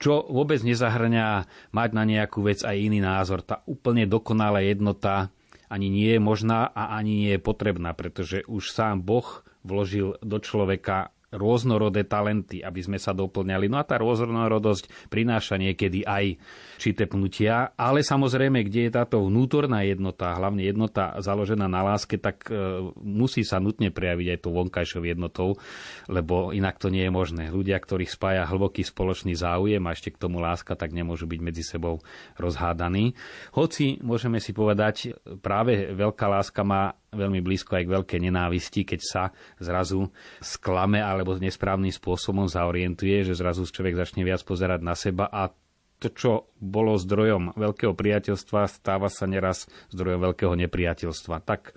Čo 0.00 0.24
vôbec 0.26 0.64
nezahrňa 0.64 1.44
mať 1.70 1.90
na 1.92 2.04
nejakú 2.08 2.40
vec 2.42 2.64
aj 2.64 2.72
iný 2.72 3.04
názor. 3.04 3.44
Tá 3.44 3.60
úplne 3.68 4.08
dokonalá 4.08 4.64
jednota 4.64 5.28
ani 5.70 5.86
nie 5.86 6.18
je 6.18 6.20
možná 6.20 6.66
a 6.74 6.98
ani 6.98 7.12
nie 7.14 7.32
je 7.38 7.40
potrebná, 7.40 7.94
pretože 7.94 8.42
už 8.50 8.74
sám 8.74 9.06
Boh 9.06 9.46
vložil 9.62 10.18
do 10.18 10.42
človeka 10.42 11.14
rôznorodé 11.30 12.02
talenty, 12.02 12.58
aby 12.58 12.82
sme 12.82 12.98
sa 12.98 13.14
doplňali. 13.14 13.70
No 13.70 13.78
a 13.78 13.86
tá 13.86 14.02
rôznorodosť 14.02 14.90
prináša 15.14 15.62
niekedy 15.62 16.02
aj 16.02 16.42
čité 16.80 17.04
pnutia, 17.04 17.76
ale 17.76 18.00
samozrejme, 18.00 18.64
kde 18.64 18.88
je 18.88 18.96
táto 18.96 19.20
vnútorná 19.20 19.84
jednota, 19.84 20.32
hlavne 20.32 20.64
jednota 20.64 21.20
založená 21.20 21.68
na 21.68 21.84
láske, 21.84 22.16
tak 22.16 22.48
e, 22.48 22.56
musí 22.96 23.44
sa 23.44 23.60
nutne 23.60 23.92
prejaviť 23.92 24.26
aj 24.32 24.38
tou 24.40 24.56
vonkajšou 24.56 25.04
jednotou, 25.04 25.60
lebo 26.08 26.56
inak 26.56 26.80
to 26.80 26.88
nie 26.88 27.04
je 27.04 27.12
možné. 27.12 27.52
Ľudia, 27.52 27.76
ktorých 27.76 28.08
spája 28.08 28.48
hlboký 28.48 28.80
spoločný 28.80 29.36
záujem 29.36 29.84
a 29.84 29.92
ešte 29.92 30.16
k 30.16 30.20
tomu 30.24 30.40
láska, 30.40 30.72
tak 30.72 30.96
nemôžu 30.96 31.28
byť 31.28 31.40
medzi 31.44 31.60
sebou 31.60 32.00
rozhádaní. 32.40 33.12
Hoci 33.52 34.00
môžeme 34.00 34.40
si 34.40 34.56
povedať, 34.56 35.12
práve 35.44 35.92
veľká 35.92 36.24
láska 36.24 36.64
má 36.64 36.96
veľmi 37.10 37.42
blízko 37.42 37.76
aj 37.76 37.84
k 37.84 37.94
veľkej 38.00 38.20
nenávisti, 38.22 38.80
keď 38.86 39.00
sa 39.02 39.22
zrazu 39.58 40.08
sklame 40.38 41.02
alebo 41.02 41.36
nesprávnym 41.36 41.90
spôsobom 41.90 42.46
zaorientuje, 42.46 43.26
že 43.26 43.34
zrazu 43.34 43.66
človek 43.66 43.98
začne 43.98 44.22
viac 44.22 44.40
pozerať 44.46 44.80
na 44.80 44.94
seba 44.94 45.26
a 45.26 45.50
to, 46.00 46.08
čo 46.08 46.30
bolo 46.56 46.96
zdrojom 46.96 47.54
veľkého 47.54 47.92
priateľstva, 47.92 48.72
stáva 48.72 49.12
sa 49.12 49.28
neraz 49.28 49.68
zdrojom 49.92 50.32
veľkého 50.32 50.56
nepriateľstva. 50.56 51.44
Tak 51.44 51.76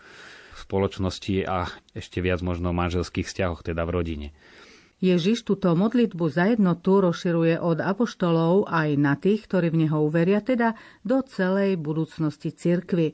v 0.53 0.58
spoločnosti 0.58 1.44
a 1.44 1.68
ešte 1.92 2.24
viac 2.24 2.39
možno 2.39 2.72
v 2.72 2.80
manželských 2.80 3.27
vzťahoch, 3.27 3.62
teda 3.68 3.84
v 3.84 3.94
rodine. 3.94 4.27
Ježiš 5.03 5.44
túto 5.44 5.75
modlitbu 5.75 6.25
za 6.32 6.56
jednotu 6.56 7.03
rozširuje 7.03 7.60
od 7.60 7.84
apoštolov 7.84 8.72
aj 8.72 8.89
na 8.96 9.20
tých, 9.20 9.44
ktorí 9.51 9.68
v 9.75 9.84
Neho 9.84 10.08
uveria, 10.08 10.39
teda 10.39 10.80
do 11.03 11.20
celej 11.27 11.75
budúcnosti 11.75 12.56
cirkvy. 12.56 13.12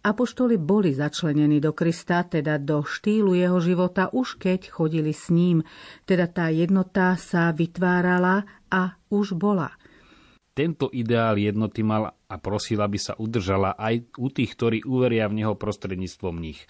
Apoštoli 0.00 0.56
boli 0.56 0.96
začlenení 0.96 1.60
do 1.60 1.76
Krista, 1.76 2.24
teda 2.24 2.56
do 2.56 2.80
štýlu 2.80 3.36
jeho 3.36 3.60
života, 3.60 4.08
už 4.08 4.40
keď 4.40 4.72
chodili 4.72 5.12
s 5.12 5.28
ním. 5.28 5.60
Teda 6.08 6.24
tá 6.24 6.48
jednota 6.48 7.20
sa 7.20 7.52
vytvárala 7.52 8.48
a 8.72 8.96
už 9.12 9.36
bola. 9.36 9.76
Tento 10.50 10.90
ideál 10.90 11.38
jednoty 11.38 11.80
mal 11.86 12.14
a 12.26 12.36
prosil, 12.38 12.82
aby 12.82 12.98
sa 12.98 13.14
udržala 13.18 13.78
aj 13.78 14.18
u 14.18 14.28
tých, 14.30 14.54
ktorí 14.58 14.78
uveria 14.82 15.30
v 15.30 15.42
neho 15.42 15.54
prostredníctvom 15.54 16.36
nich. 16.38 16.66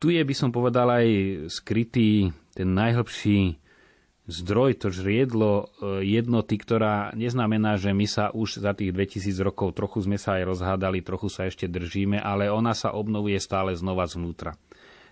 Tu 0.00 0.16
je, 0.16 0.22
by 0.24 0.34
som 0.34 0.50
povedal, 0.50 0.88
aj 0.90 1.06
skrytý 1.52 2.32
ten 2.56 2.72
najhlbší 2.72 3.60
zdroj, 4.30 4.78
to 4.80 4.88
žriedlo 4.94 5.50
e, 5.50 5.64
jednoty, 6.06 6.56
ktorá 6.56 7.12
neznamená, 7.18 7.76
že 7.76 7.90
my 7.90 8.06
sa 8.06 8.30
už 8.30 8.62
za 8.62 8.72
tých 8.72 8.94
2000 8.94 9.42
rokov 9.42 9.74
trochu 9.74 10.06
sme 10.06 10.16
sa 10.16 10.38
aj 10.38 10.46
rozhádali, 10.46 11.02
trochu 11.02 11.28
sa 11.28 11.50
ešte 11.50 11.66
držíme, 11.66 12.16
ale 12.16 12.48
ona 12.48 12.72
sa 12.72 12.94
obnovuje 12.94 13.36
stále 13.42 13.74
znova 13.74 14.06
zvnútra. 14.06 14.54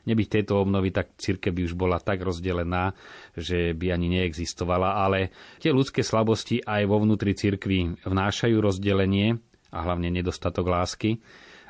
Nebyť 0.09 0.29
tejto 0.41 0.65
obnovy, 0.65 0.89
tak 0.89 1.21
církev 1.21 1.53
by 1.53 1.63
už 1.69 1.75
bola 1.77 2.01
tak 2.01 2.25
rozdelená, 2.25 2.97
že 3.37 3.77
by 3.77 3.93
ani 3.93 4.09
neexistovala, 4.17 5.05
ale 5.05 5.29
tie 5.61 5.69
ľudské 5.69 6.01
slabosti 6.01 6.65
aj 6.65 6.89
vo 6.89 7.05
vnútri 7.05 7.37
církvy 7.37 8.09
vnášajú 8.09 8.57
rozdelenie 8.57 9.37
a 9.69 9.79
hlavne 9.85 10.09
nedostatok 10.09 10.65
lásky 10.65 11.21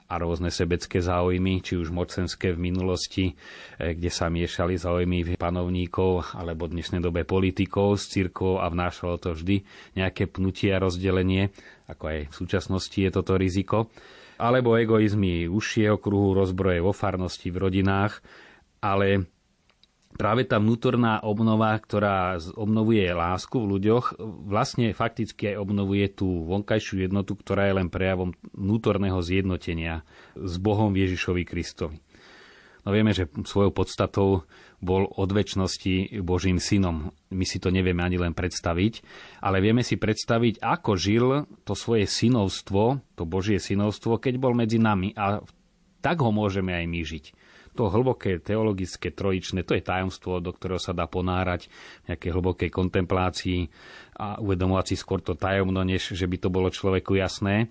a 0.08 0.14
rôzne 0.16 0.48
sebecké 0.48 1.04
záujmy, 1.04 1.60
či 1.60 1.76
už 1.76 1.92
mocenské 1.92 2.56
v 2.56 2.72
minulosti, 2.72 3.36
e, 3.76 3.92
kde 3.92 4.08
sa 4.08 4.32
miešali 4.32 4.80
záujmy 4.80 5.36
panovníkov 5.36 6.32
alebo 6.32 6.64
v 6.64 6.80
dnešnej 6.80 7.04
dobe 7.04 7.28
politikov 7.28 8.00
s 8.00 8.08
cirkvou 8.08 8.56
a 8.56 8.72
vnášalo 8.72 9.20
to 9.20 9.36
vždy 9.36 9.60
nejaké 10.00 10.24
pnutie 10.24 10.72
a 10.72 10.80
rozdelenie, 10.80 11.52
ako 11.92 12.04
aj 12.08 12.18
v 12.32 12.34
súčasnosti 12.34 12.96
je 12.96 13.10
toto 13.12 13.36
riziko. 13.36 13.92
Alebo 14.38 14.78
egoizmy 14.78 15.50
užšieho 15.50 15.98
kruhu, 15.98 16.32
rozbroje 16.32 16.78
vo 16.78 16.94
farnosti, 16.94 17.50
v 17.50 17.58
rodinách, 17.58 18.22
ale 18.78 19.26
práve 20.14 20.46
tá 20.46 20.62
vnútorná 20.62 21.20
obnova, 21.26 21.74
ktorá 21.74 22.38
obnovuje 22.54 23.06
lásku 23.10 23.58
v 23.58 23.78
ľuďoch, 23.78 24.18
vlastne 24.46 24.94
fakticky 24.94 25.54
aj 25.54 25.56
obnovuje 25.62 26.06
tú 26.14 26.46
vonkajšiu 26.46 27.10
jednotu, 27.10 27.34
ktorá 27.34 27.66
je 27.66 27.74
len 27.82 27.88
prejavom 27.90 28.30
vnútorného 28.54 29.18
zjednotenia 29.22 30.06
s 30.38 30.54
Bohom 30.62 30.94
Ježišovi 30.94 31.42
Kristovi. 31.42 31.98
No 32.86 32.94
vieme, 32.96 33.12
že 33.12 33.28
svojou 33.44 33.74
podstatou 33.74 34.48
bol 34.78 35.10
od 35.10 35.30
väčšnosti 35.34 36.22
Božím 36.22 36.62
synom. 36.62 37.10
My 37.34 37.42
si 37.42 37.58
to 37.58 37.74
nevieme 37.74 38.02
ani 38.02 38.14
len 38.14 38.30
predstaviť, 38.30 39.02
ale 39.42 39.58
vieme 39.58 39.82
si 39.82 39.98
predstaviť, 39.98 40.62
ako 40.62 40.90
žil 40.94 41.26
to 41.66 41.74
svoje 41.74 42.06
synovstvo, 42.06 43.02
to 43.18 43.26
Božie 43.26 43.58
synovstvo, 43.58 44.22
keď 44.22 44.38
bol 44.38 44.54
medzi 44.54 44.78
nami. 44.78 45.14
A 45.18 45.42
tak 45.98 46.22
ho 46.22 46.30
môžeme 46.30 46.74
aj 46.78 46.86
my 46.86 47.00
žiť. 47.02 47.24
To 47.74 47.90
hlboké 47.90 48.42
teologické 48.42 49.14
trojičné, 49.14 49.62
to 49.62 49.74
je 49.78 49.86
tajomstvo, 49.86 50.42
do 50.42 50.50
ktorého 50.50 50.82
sa 50.82 50.90
dá 50.90 51.06
ponárať 51.06 51.70
nejaké 52.10 52.34
hlbokej 52.34 52.70
kontemplácii 52.74 53.70
a 54.18 54.42
uvedomovať 54.42 54.86
si 54.94 54.96
skôr 54.98 55.22
to 55.22 55.38
tajomno, 55.38 55.86
než 55.86 56.10
že 56.10 56.26
by 56.26 56.36
to 56.42 56.48
bolo 56.50 56.74
človeku 56.74 57.14
jasné 57.14 57.70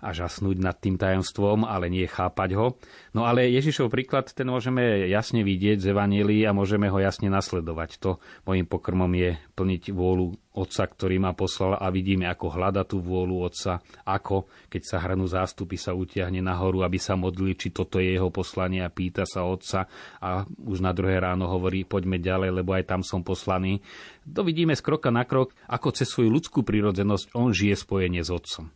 a 0.00 0.12
žasnúť 0.12 0.60
nad 0.60 0.76
tým 0.76 1.00
tajomstvom, 1.00 1.64
ale 1.64 1.88
nie 1.88 2.04
chápať 2.04 2.50
ho. 2.56 2.76
No 3.16 3.24
ale 3.24 3.48
Ježišov 3.48 3.88
príklad, 3.88 4.28
ten 4.32 4.44
môžeme 4.44 5.08
jasne 5.08 5.40
vidieť 5.40 5.80
z 5.80 5.90
Evanílii 5.96 6.44
a 6.44 6.56
môžeme 6.56 6.92
ho 6.92 6.98
jasne 7.00 7.32
nasledovať. 7.32 8.00
To 8.04 8.20
môjim 8.44 8.68
pokrmom 8.68 9.08
je 9.16 9.40
plniť 9.56 9.82
vôľu 9.96 10.36
Otca, 10.56 10.88
ktorý 10.88 11.20
ma 11.20 11.36
poslal 11.36 11.76
a 11.76 11.92
vidíme, 11.92 12.24
ako 12.28 12.46
hľada 12.48 12.88
tú 12.88 13.04
vôľu 13.04 13.44
Otca, 13.44 13.80
ako 14.08 14.48
keď 14.72 14.82
sa 14.84 14.96
hrnú 15.04 15.28
zástupy, 15.28 15.76
sa 15.76 15.92
utiahne 15.92 16.40
nahoru, 16.40 16.80
aby 16.80 16.96
sa 16.96 17.12
modlili, 17.12 17.56
či 17.56 17.72
toto 17.72 18.00
je 18.00 18.16
jeho 18.16 18.32
poslanie 18.32 18.80
a 18.80 18.88
pýta 18.88 19.28
sa 19.28 19.44
Otca 19.44 19.84
a 20.20 20.48
už 20.48 20.80
na 20.80 20.96
druhé 20.96 21.20
ráno 21.20 21.48
hovorí, 21.48 21.84
poďme 21.84 22.16
ďalej, 22.16 22.64
lebo 22.64 22.72
aj 22.72 22.88
tam 22.88 23.00
som 23.04 23.20
poslaný. 23.20 23.84
To 24.24 24.44
vidíme 24.44 24.72
z 24.72 24.80
kroka 24.80 25.12
na 25.12 25.28
krok, 25.28 25.52
ako 25.68 25.92
cez 25.92 26.08
svoju 26.08 26.32
ľudskú 26.32 26.64
prírodzenosť 26.64 27.36
on 27.36 27.52
žije 27.52 27.76
spojenie 27.76 28.24
s 28.24 28.32
Otcom 28.32 28.75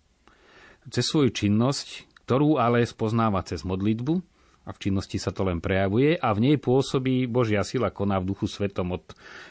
cez 0.89 1.05
svoju 1.05 1.35
činnosť, 1.35 2.09
ktorú 2.25 2.57
ale 2.57 2.87
spoznáva 2.89 3.45
cez 3.45 3.67
modlitbu, 3.67 4.25
a 4.69 4.77
v 4.77 4.79
činnosti 4.87 5.17
sa 5.19 5.33
to 5.33 5.49
len 5.49 5.59
prejavuje 5.59 6.21
a 6.21 6.31
v 6.37 6.47
nej 6.47 6.57
pôsobí 6.61 7.25
Božia 7.27 7.65
sila, 7.65 7.91
koná 7.91 8.21
v 8.21 8.31
duchu 8.31 8.47
svetom 8.47 8.93
od 8.95 9.03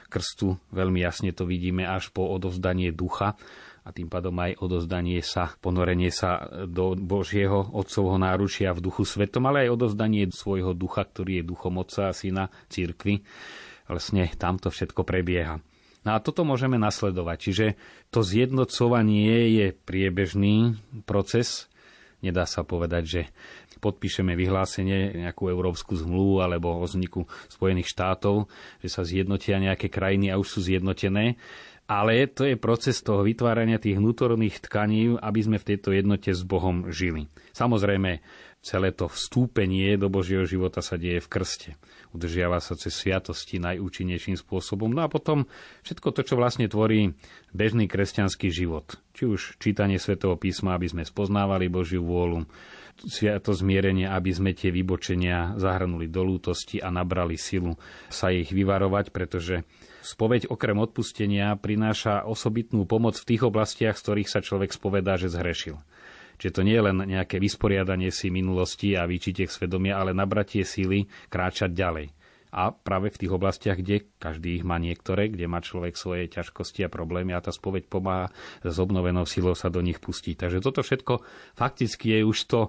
krstu. 0.08 0.56
Veľmi 0.70 1.02
jasne 1.02 1.34
to 1.34 1.50
vidíme 1.50 1.84
až 1.84 2.14
po 2.14 2.30
odovzdanie 2.30 2.94
ducha 2.94 3.36
a 3.84 3.90
tým 3.90 4.06
pádom 4.06 4.38
aj 4.38 4.62
odovzdanie 4.62 5.20
sa, 5.26 5.52
ponorenie 5.60 6.14
sa 6.14 6.46
do 6.70 6.94
Božieho 6.94 7.74
Otcovho 7.74 8.22
náručia 8.22 8.70
v 8.72 8.86
duchu 8.86 9.04
svetom, 9.04 9.50
ale 9.50 9.66
aj 9.66 9.82
odovzdanie 9.82 10.30
svojho 10.30 10.78
ducha, 10.78 11.04
ktorý 11.04 11.42
je 11.42 11.50
duchom 11.52 11.82
Otca 11.82 12.12
a 12.12 12.16
Syna 12.16 12.54
církvy. 12.70 13.26
Vlastne 13.90 14.30
tamto 14.38 14.70
všetko 14.70 15.02
prebieha. 15.02 15.58
No 16.10 16.18
a 16.18 16.25
toto 16.25 16.42
môžeme 16.42 16.82
nasledovať. 16.82 17.38
Čiže 17.38 17.66
to 18.10 18.25
zjednocovanie 18.25 19.54
je 19.62 19.78
priebežný 19.78 20.74
proces. 21.06 21.70
Nedá 22.25 22.50
sa 22.50 22.66
povedať, 22.66 23.04
že 23.06 23.22
podpíšeme 23.78 24.34
vyhlásenie, 24.34 25.22
nejakú 25.22 25.54
európsku 25.54 25.94
zmluvu 25.94 26.42
alebo 26.42 26.82
o 26.82 26.84
vzniku 26.84 27.30
Spojených 27.46 27.94
štátov, 27.94 28.50
že 28.82 28.89
sa 28.89 29.06
zjednotia 29.06 29.62
nejaké 29.62 29.94
krajiny 29.94 30.34
a 30.34 30.42
už 30.42 30.58
sú 30.58 30.60
zjednotené. 30.66 31.38
Ale 31.86 32.25
to 32.25 32.42
je 32.50 32.58
proces 32.58 33.06
toho 33.06 33.22
vytvárania 33.22 33.78
tých 33.78 34.01
vnútorných 34.01 34.66
tkaní, 34.66 35.13
aby 35.13 35.39
sme 35.46 35.62
v 35.62 35.68
tejto 35.78 35.94
jednote 35.94 36.34
s 36.34 36.42
Bohom 36.42 36.89
žili. 36.89 37.30
Samozrejme, 37.54 38.18
celé 38.66 38.89
to 38.98 39.13
vstúpenie 39.13 39.94
do 39.94 40.10
Božieho 40.10 40.50
života 40.50 40.82
sa 40.82 40.98
deje 40.98 41.22
v 41.22 41.30
krste 41.30 41.70
udržiava 42.16 42.58
sa 42.58 42.74
cez 42.74 42.96
sviatosti 42.98 43.62
najúčinnejším 43.62 44.39
spôsobom. 44.39 44.89
No 44.89 45.06
a 45.06 45.12
potom 45.12 45.46
všetko 45.86 46.10
to, 46.16 46.22
čo 46.25 46.36
vlastne 46.36 46.66
tvorí 46.66 47.13
bežný 47.54 47.86
kresťanský 47.86 48.50
život. 48.50 48.98
Či 49.13 49.24
už 49.30 49.42
čítanie 49.62 50.01
svätého 50.01 50.34
písma, 50.34 50.74
aby 50.74 50.89
sme 50.89 51.04
spoznávali 51.06 51.70
Božiu 51.70 52.01
vôľu, 52.01 52.50
sviato 53.08 53.56
zmierenie, 53.56 54.12
aby 54.12 54.32
sme 54.36 54.51
tie 54.51 54.75
vybočenia 54.75 55.56
zahrnuli 55.56 56.12
do 56.12 56.28
lútosti 56.28 56.84
a 56.84 56.92
nabrali 56.92 57.39
silu 57.39 57.80
sa 58.12 58.28
ich 58.34 58.51
vyvarovať, 58.51 59.16
pretože 59.16 59.63
spoveď 60.04 60.51
okrem 60.51 60.75
odpustenia 60.75 61.56
prináša 61.56 62.28
osobitnú 62.28 62.84
pomoc 62.84 63.16
v 63.16 63.28
tých 63.36 63.48
oblastiach, 63.48 63.96
z 63.96 64.04
ktorých 64.04 64.30
sa 64.32 64.44
človek 64.44 64.75
spovedá, 64.75 65.16
že 65.16 65.32
zhrešil. 65.32 65.80
Čiže 66.39 66.55
to 66.55 66.63
nie 66.63 66.79
je 66.79 66.86
len 66.88 66.98
nejaké 67.03 67.36
vysporiadanie 67.36 68.15
si 68.15 68.31
minulosti 68.31 68.96
a 68.96 69.03
výčitek 69.03 69.51
svedomia, 69.51 70.00
ale 70.00 70.15
nabratie 70.15 70.63
síly 70.63 71.12
kráčať 71.27 71.75
ďalej. 71.75 72.08
A 72.50 72.74
práve 72.74 73.13
v 73.13 73.19
tých 73.22 73.36
oblastiach, 73.36 73.77
kde 73.77 74.10
každý 74.17 74.58
ich 74.58 74.65
má 74.65 74.81
niektoré, 74.81 75.29
kde 75.29 75.46
má 75.46 75.62
človek 75.62 75.93
svoje 75.93 76.25
ťažkosti 76.34 76.81
a 76.81 76.89
problémy 76.89 77.38
a 77.38 77.46
tá 77.46 77.53
spoveď 77.53 77.86
pomáha 77.86 78.34
s 78.65 78.77
obnovenou 78.81 79.29
silou 79.29 79.53
sa 79.53 79.69
do 79.69 79.86
nich 79.86 80.01
pustiť. 80.01 80.48
Takže 80.48 80.63
toto 80.63 80.81
všetko 80.81 81.22
fakticky 81.53 82.17
je 82.17 82.19
už 82.25 82.38
to, 82.50 82.62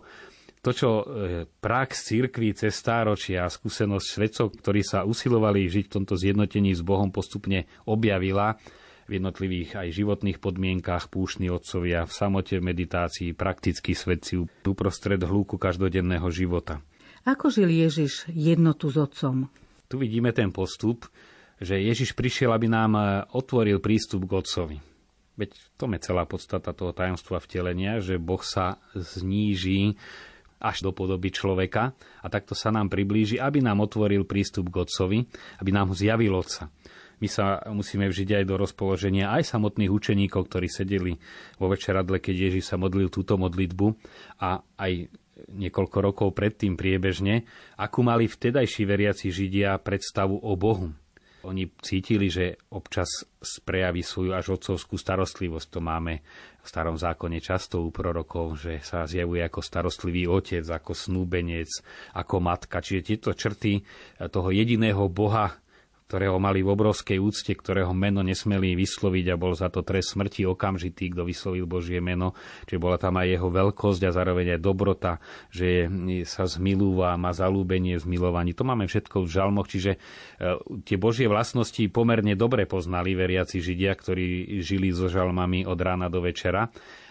to, 0.61 0.71
čo 0.77 0.91
e, 1.01 1.05
prax 1.49 2.13
církvy 2.13 2.53
cez 2.53 2.77
stáročia 2.77 3.49
a 3.49 3.53
skúsenosť 3.53 4.07
svedcov, 4.07 4.47
ktorí 4.61 4.85
sa 4.85 5.09
usilovali 5.09 5.65
žiť 5.65 5.89
v 5.89 5.95
tomto 5.97 6.13
zjednotení 6.21 6.77
s 6.77 6.85
Bohom, 6.85 7.09
postupne 7.09 7.65
objavila 7.89 8.61
v 9.11 9.19
jednotlivých 9.19 9.75
aj 9.75 9.89
životných 9.91 10.39
podmienkách 10.39 11.11
púšni 11.11 11.51
otcovia, 11.51 12.07
v 12.07 12.13
samote, 12.15 12.63
v 12.63 12.71
meditácii, 12.71 13.35
praktickí 13.35 13.99
svedci 13.99 14.39
uprostred 14.63 15.19
hľúku 15.19 15.59
každodenného 15.59 16.31
života. 16.31 16.79
Ako 17.27 17.51
žil 17.51 17.69
Ježiš 17.69 18.31
jednotu 18.31 18.87
s 18.87 18.97
otcom? 18.97 19.51
Tu 19.91 19.99
vidíme 19.99 20.31
ten 20.31 20.55
postup, 20.55 21.11
že 21.59 21.83
Ježiš 21.83 22.15
prišiel, 22.15 22.55
aby 22.55 22.71
nám 22.71 22.93
e, 22.95 23.03
otvoril 23.35 23.83
prístup 23.83 24.25
k 24.25 24.33
Otcovi. 24.39 24.79
Veď 25.37 25.51
to 25.77 25.91
je 25.91 26.01
celá 26.01 26.25
podstata 26.25 26.71
toho 26.71 26.95
tajomstva 26.95 27.43
vtelenia, 27.43 27.99
že 27.99 28.17
Boh 28.17 28.41
sa 28.41 28.81
zníži 28.95 29.99
až 30.61 30.85
do 30.85 30.93
podoby 30.93 31.33
človeka 31.33 31.97
a 32.21 32.27
takto 32.29 32.53
sa 32.53 32.69
nám 32.69 32.93
priblíži, 32.93 33.41
aby 33.41 33.65
nám 33.65 33.81
otvoril 33.81 34.29
prístup 34.29 34.69
k 34.69 34.85
Otcovi, 34.85 35.19
aby 35.59 35.71
nám 35.73 35.93
ho 35.93 35.95
zjavil 35.97 36.37
Otca. 36.37 36.69
My 37.21 37.29
sa 37.29 37.61
musíme 37.69 38.09
vžiť 38.09 38.41
aj 38.41 38.45
do 38.49 38.57
rozpoloženia 38.57 39.29
aj 39.31 39.53
samotných 39.53 39.93
učeníkov, 39.93 40.49
ktorí 40.49 40.69
sedeli 40.73 41.13
vo 41.61 41.69
večeradle, 41.69 42.19
keď 42.19 42.49
Ježiš 42.49 42.73
sa 42.73 42.81
modlil 42.81 43.13
túto 43.13 43.37
modlitbu 43.37 43.87
a 44.41 44.65
aj 44.81 45.13
niekoľko 45.49 45.99
rokov 46.01 46.29
predtým 46.37 46.77
priebežne, 46.77 47.49
akú 47.81 48.05
mali 48.05 48.29
vtedajší 48.29 48.85
veriaci 48.85 49.33
Židia 49.33 49.77
predstavu 49.81 50.37
o 50.37 50.53
Bohu. 50.57 50.93
Oni 51.41 51.73
cítili, 51.81 52.29
že 52.29 52.61
občas 52.69 53.25
prejaví 53.65 54.05
svoju 54.05 54.37
až 54.37 54.61
otcovskú 54.61 55.01
starostlivosť. 55.01 55.67
To 55.73 55.81
máme 55.81 56.21
v 56.61 56.67
starom 56.69 57.01
zákone 57.01 57.41
často 57.41 57.81
u 57.81 57.89
prorokov, 57.89 58.61
že 58.61 58.85
sa 58.85 59.09
zjavuje 59.09 59.41
ako 59.41 59.65
starostlivý 59.65 60.29
otec, 60.29 60.61
ako 60.69 60.93
snúbenec, 60.93 61.73
ako 62.13 62.45
matka. 62.45 62.85
Čiže 62.85 63.07
tieto 63.17 63.33
črty 63.33 63.81
toho 64.29 64.53
jediného 64.53 65.09
Boha, 65.09 65.57
ktorého 66.11 66.43
mali 66.43 66.67
v 66.67 66.75
obrovskej 66.75 67.23
úcte, 67.23 67.55
ktorého 67.55 67.95
meno 67.95 68.27
nesmeli 68.27 68.75
vysloviť 68.75 69.31
a 69.31 69.39
bol 69.39 69.55
za 69.55 69.71
to 69.71 69.87
trest 69.87 70.19
smrti 70.19 70.43
okamžitý, 70.43 71.15
kto 71.15 71.23
vyslovil 71.23 71.71
Božie 71.71 72.03
meno. 72.03 72.35
Čiže 72.67 72.83
bola 72.83 72.99
tam 72.99 73.15
aj 73.23 73.31
jeho 73.31 73.47
veľkosť 73.47 74.11
a 74.11 74.11
zároveň 74.11 74.59
aj 74.59 74.61
dobrota, 74.61 75.23
že 75.55 75.87
sa 76.27 76.51
zmilúva, 76.51 77.15
má 77.15 77.31
zalúbenie 77.31 77.95
v 77.95 78.03
zmilovaní. 78.03 78.59
To 78.59 78.67
máme 78.67 78.91
všetko 78.91 79.23
v 79.23 79.31
žalmoch, 79.31 79.71
čiže 79.71 79.95
e, 79.95 79.99
tie 80.83 80.99
Božie 80.99 81.31
vlastnosti 81.31 81.87
pomerne 81.95 82.35
dobre 82.35 82.67
poznali 82.67 83.15
veriaci 83.15 83.63
Židia, 83.63 83.95
ktorí 83.95 84.59
žili 84.67 84.91
so 84.91 85.07
žalmami 85.07 85.63
od 85.63 85.79
rána 85.79 86.11
do 86.11 86.19
večera 86.19 86.67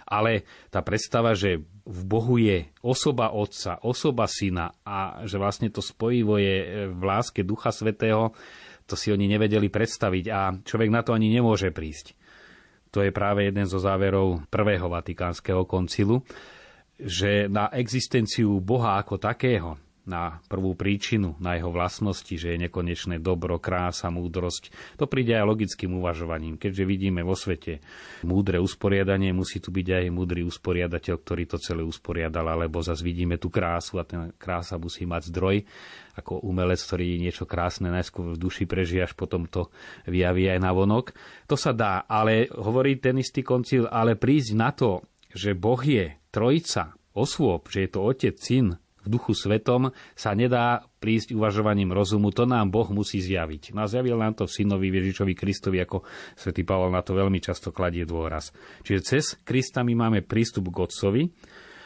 ale 0.09 0.41
tá 0.73 0.81
predstava, 0.81 1.37
že 1.37 1.61
v 1.85 2.01
Bohu 2.09 2.41
je 2.41 2.65
osoba 2.81 3.29
Otca, 3.29 3.77
osoba 3.85 4.25
Syna 4.25 4.73
a 4.81 5.21
že 5.29 5.37
vlastne 5.37 5.69
to 5.69 5.85
spojivo 5.85 6.41
je 6.41 6.89
v 6.89 7.01
láske 7.05 7.45
Ducha 7.45 7.69
Svetého, 7.69 8.33
to 8.89 8.97
si 8.97 9.13
oni 9.13 9.29
nevedeli 9.29 9.69
predstaviť 9.69 10.25
a 10.33 10.57
človek 10.65 10.89
na 10.89 11.05
to 11.05 11.13
ani 11.13 11.29
nemôže 11.29 11.69
prísť. 11.69 12.17
To 12.89 13.05
je 13.05 13.13
práve 13.13 13.45
jeden 13.45 13.69
zo 13.69 13.77
záverov 13.77 14.49
prvého 14.49 14.89
Vatikánskeho 14.89 15.69
koncilu, 15.69 16.25
že 16.97 17.45
na 17.45 17.69
existenciu 17.69 18.57
Boha 18.57 18.97
ako 18.97 19.21
takého, 19.21 19.77
na 20.09 20.41
prvú 20.49 20.73
príčinu, 20.73 21.37
na 21.37 21.53
jeho 21.53 21.69
vlastnosti, 21.69 22.33
že 22.33 22.57
je 22.57 22.63
nekonečné 22.65 23.21
dobro, 23.21 23.61
krása, 23.61 24.09
múdrosť. 24.09 24.97
To 24.97 25.05
príde 25.05 25.37
aj 25.37 25.45
logickým 25.45 26.01
uvažovaním. 26.01 26.57
Keďže 26.57 26.83
vidíme 26.89 27.21
vo 27.21 27.37
svete 27.37 27.77
múdre 28.25 28.57
usporiadanie, 28.57 29.29
musí 29.37 29.61
tu 29.61 29.69
byť 29.69 29.87
aj 30.01 30.05
múdry 30.09 30.41
usporiadateľ, 30.41 31.15
ktorý 31.21 31.43
to 31.45 31.61
celé 31.61 31.85
usporiadal, 31.85 32.49
alebo 32.49 32.81
zase 32.81 33.05
vidíme 33.05 33.37
tú 33.37 33.53
krásu 33.53 34.01
a 34.01 34.03
ten 34.03 34.33
krása 34.33 34.81
musí 34.81 35.05
mať 35.05 35.29
zdroj 35.29 35.61
ako 36.19 36.43
umelec, 36.43 36.79
ktorý 36.83 37.17
niečo 37.17 37.47
krásne 37.47 37.89
najskôr 37.89 38.35
v 38.35 38.41
duši 38.41 38.67
prežije, 38.67 39.07
až 39.07 39.13
potom 39.15 39.47
to 39.47 39.71
vyjaví 40.05 40.51
aj 40.51 40.59
na 40.59 40.71
vonok. 40.75 41.15
To 41.47 41.55
sa 41.55 41.71
dá, 41.71 42.03
ale 42.05 42.51
hovorí 42.51 42.99
ten 42.99 43.17
istý 43.17 43.41
koncil, 43.41 43.87
ale 43.87 44.19
prísť 44.19 44.51
na 44.53 44.69
to, 44.75 45.03
že 45.31 45.57
Boh 45.57 45.79
je 45.79 46.13
trojica, 46.29 46.93
osôb, 47.15 47.71
že 47.71 47.85
je 47.85 47.89
to 47.89 47.99
Otec, 48.03 48.35
Syn 48.37 48.77
v 48.99 49.07
duchu 49.07 49.31
svetom 49.31 49.95
sa 50.13 50.35
nedá 50.35 50.83
prísť 50.99 51.31
uvažovaním 51.31 51.95
rozumu, 51.95 52.35
to 52.35 52.43
nám 52.43 52.67
Boh 52.67 52.87
musí 52.91 53.23
zjaviť. 53.23 53.71
No 53.71 53.87
a 53.87 53.91
zjavil 53.91 54.19
nám 54.19 54.35
to 54.35 54.45
synovi 54.45 54.91
Ježišovi 54.91 55.33
Kristovi, 55.33 55.79
ako 55.79 56.03
svätý 56.35 56.67
Pavol 56.67 56.91
na 56.91 56.99
to 56.99 57.15
veľmi 57.15 57.39
často 57.39 57.71
kladie 57.71 58.03
dôraz. 58.03 58.51
Čiže 58.83 58.99
cez 59.01 59.23
Krista 59.41 59.81
my 59.87 59.95
máme 59.95 60.19
prístup 60.21 60.67
k 60.69 60.83
Otcovi 60.83 61.23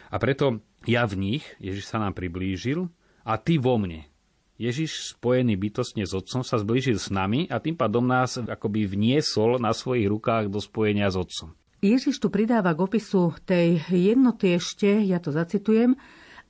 a 0.10 0.16
preto 0.18 0.66
ja 0.90 1.06
v 1.06 1.16
nich, 1.16 1.44
Ježiš 1.62 1.88
sa 1.88 2.02
nám 2.02 2.18
priblížil 2.18 2.90
a 3.24 3.40
ty 3.40 3.62
vo 3.62 3.78
mne. 3.78 4.13
Ježiš 4.62 5.18
spojený 5.18 5.58
bytostne 5.58 6.06
s 6.06 6.14
Otcom 6.14 6.46
sa 6.46 6.62
zblížil 6.62 7.02
s 7.02 7.10
nami 7.10 7.50
a 7.50 7.58
tým 7.58 7.74
pádom 7.74 8.06
nás 8.06 8.38
akoby 8.38 8.86
vniesol 8.86 9.58
na 9.58 9.74
svojich 9.74 10.06
rukách 10.06 10.54
do 10.54 10.62
spojenia 10.62 11.10
s 11.10 11.18
Otcom. 11.18 11.58
Ježiš 11.84 12.22
tu 12.22 12.32
pridáva 12.32 12.72
k 12.78 12.86
opisu 12.86 13.36
tej 13.44 13.84
jednoty 13.92 14.56
ešte, 14.56 15.04
ja 15.04 15.20
to 15.20 15.36
zacitujem, 15.36 16.00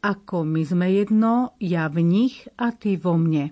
ako 0.03 0.43
my 0.43 0.61
sme 0.67 0.87
jedno, 0.93 1.55
ja 1.57 1.87
v 1.87 2.03
nich 2.03 2.45
a 2.59 2.75
ty 2.75 2.99
vo 2.99 3.15
mne. 3.15 3.49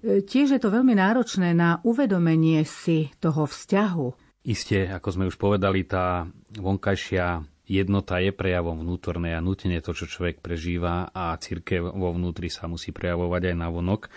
E, 0.00 0.22
tiež 0.22 0.56
je 0.56 0.60
to 0.62 0.70
veľmi 0.70 0.94
náročné 0.94 1.52
na 1.52 1.82
uvedomenie 1.82 2.62
si 2.64 3.10
toho 3.18 3.44
vzťahu. 3.44 4.06
Isté, 4.46 4.86
ako 4.88 5.08
sme 5.10 5.24
už 5.26 5.36
povedali, 5.36 5.82
tá 5.84 6.24
vonkajšia 6.54 7.42
jednota 7.66 8.22
je 8.22 8.30
prejavom 8.30 8.78
vnútornej 8.80 9.34
a 9.34 9.44
nutne 9.44 9.82
to, 9.82 9.92
čo 9.92 10.06
človek 10.06 10.38
prežíva 10.38 11.10
a 11.10 11.34
církev 11.36 11.90
vo 11.92 12.14
vnútri 12.14 12.46
sa 12.46 12.70
musí 12.70 12.94
prejavovať 12.94 13.52
aj 13.52 13.56
na 13.58 13.68
vonok. 13.68 14.08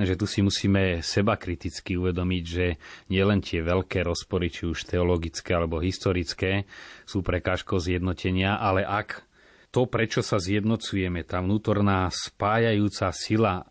Takže 0.00 0.16
tu 0.16 0.24
si 0.24 0.40
musíme 0.40 1.04
seba 1.04 1.36
kriticky 1.36 1.98
uvedomiť, 1.98 2.44
že 2.46 2.80
nielen 3.12 3.44
tie 3.44 3.60
veľké 3.60 4.00
rozpory, 4.06 4.48
či 4.48 4.64
už 4.64 4.88
teologické 4.88 5.52
alebo 5.52 5.82
historické, 5.82 6.64
sú 7.04 7.20
prekážkou 7.20 7.76
zjednotenia, 7.76 8.56
ale 8.56 8.80
ak 8.80 9.28
to, 9.70 9.86
prečo 9.86 10.24
sa 10.24 10.40
zjednocujeme, 10.40 11.22
tá 11.22 11.38
vnútorná 11.44 12.10
spájajúca 12.10 13.12
sila 13.14 13.54
e, 13.60 13.64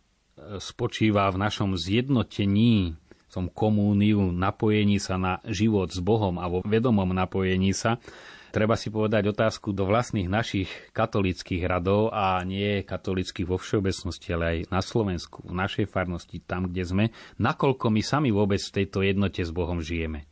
spočíva 0.61 1.27
v 1.33 1.41
našom 1.43 1.75
zjednotení, 1.75 2.95
v 2.95 3.29
tom 3.33 3.51
komúniu, 3.51 4.31
napojení 4.31 5.01
sa 5.01 5.19
na 5.19 5.43
život 5.49 5.91
s 5.91 5.99
Bohom 5.99 6.39
a 6.39 6.45
vo 6.47 6.63
vedomom 6.63 7.09
napojení 7.09 7.75
sa, 7.75 7.97
treba 8.49 8.75
si 8.77 8.89
povedať 8.89 9.29
otázku 9.29 9.71
do 9.71 9.87
vlastných 9.87 10.29
našich 10.29 10.69
katolických 10.93 11.63
radov 11.65 12.13
a 12.13 12.41
nie 12.45 12.85
katolických 12.85 13.47
vo 13.47 13.57
všeobecnosti, 13.57 14.27
ale 14.35 14.45
aj 14.45 14.57
na 14.73 14.81
Slovensku, 14.81 15.45
v 15.45 15.53
našej 15.55 15.85
farnosti, 15.89 16.41
tam, 16.41 16.69
kde 16.69 16.83
sme, 16.85 17.05
nakoľko 17.37 17.85
my 17.89 18.01
sami 18.01 18.29
vôbec 18.29 18.59
v 18.59 18.75
tejto 18.83 19.05
jednote 19.05 19.41
s 19.41 19.51
Bohom 19.53 19.81
žijeme. 19.81 20.29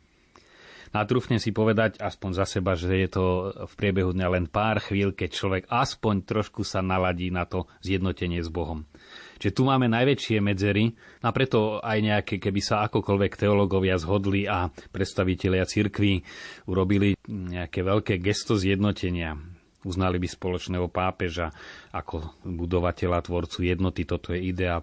A 0.88 1.04
trúfne 1.04 1.36
si 1.36 1.52
povedať 1.52 2.00
aspoň 2.00 2.30
za 2.32 2.46
seba, 2.48 2.72
že 2.72 2.96
je 2.96 3.08
to 3.12 3.24
v 3.68 3.72
priebehu 3.76 4.16
dňa 4.16 4.28
len 4.32 4.46
pár 4.48 4.80
chvíľ, 4.80 5.12
keď 5.12 5.30
človek 5.36 5.64
aspoň 5.68 6.24
trošku 6.24 6.64
sa 6.64 6.80
naladí 6.80 7.28
na 7.28 7.44
to 7.44 7.68
zjednotenie 7.84 8.40
s 8.40 8.48
Bohom. 8.48 8.88
Čiže 9.38 9.54
tu 9.54 9.62
máme 9.64 9.86
najväčšie 9.86 10.42
medzery 10.42 10.90
a 11.22 11.30
preto 11.30 11.78
aj 11.78 11.98
nejaké, 12.02 12.34
keby 12.42 12.60
sa 12.60 12.82
akokoľvek 12.90 13.38
teológovia 13.38 13.94
zhodli 13.96 14.50
a 14.50 14.66
predstavitelia 14.90 15.62
cirkví 15.62 16.20
urobili 16.66 17.14
nejaké 17.30 17.86
veľké 17.86 18.18
gesto 18.18 18.58
zjednotenia, 18.58 19.38
uznali 19.86 20.18
by 20.18 20.26
spoločného 20.26 20.90
pápeža 20.90 21.54
ako 21.94 22.42
budovateľa, 22.42 23.22
tvorcu 23.22 23.58
jednoty, 23.62 24.02
toto 24.02 24.34
je 24.34 24.42
idea, 24.42 24.82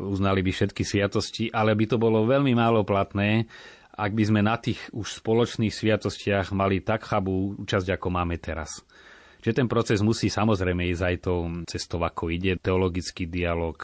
uznali 0.00 0.40
by 0.40 0.50
všetky 0.56 0.82
sviatosti, 0.82 1.52
ale 1.52 1.76
by 1.76 1.84
to 1.84 1.96
bolo 2.00 2.24
veľmi 2.24 2.56
málo 2.56 2.80
platné, 2.82 3.44
ak 3.96 4.12
by 4.12 4.24
sme 4.28 4.40
na 4.44 4.60
tých 4.60 4.80
už 4.92 5.24
spoločných 5.24 5.72
sviatostiach 5.72 6.52
mali 6.52 6.84
tak 6.84 7.08
chabú 7.08 7.56
účasť, 7.64 7.96
ako 7.96 8.08
máme 8.12 8.36
teraz. 8.36 8.84
Čiže 9.46 9.62
ten 9.62 9.70
proces 9.70 10.02
musí 10.02 10.26
samozrejme 10.26 10.90
ísť 10.90 11.02
aj 11.06 11.16
tou 11.22 11.46
cestou, 11.70 12.02
ako 12.02 12.34
ide, 12.34 12.58
teologický 12.58 13.30
dialog, 13.30 13.78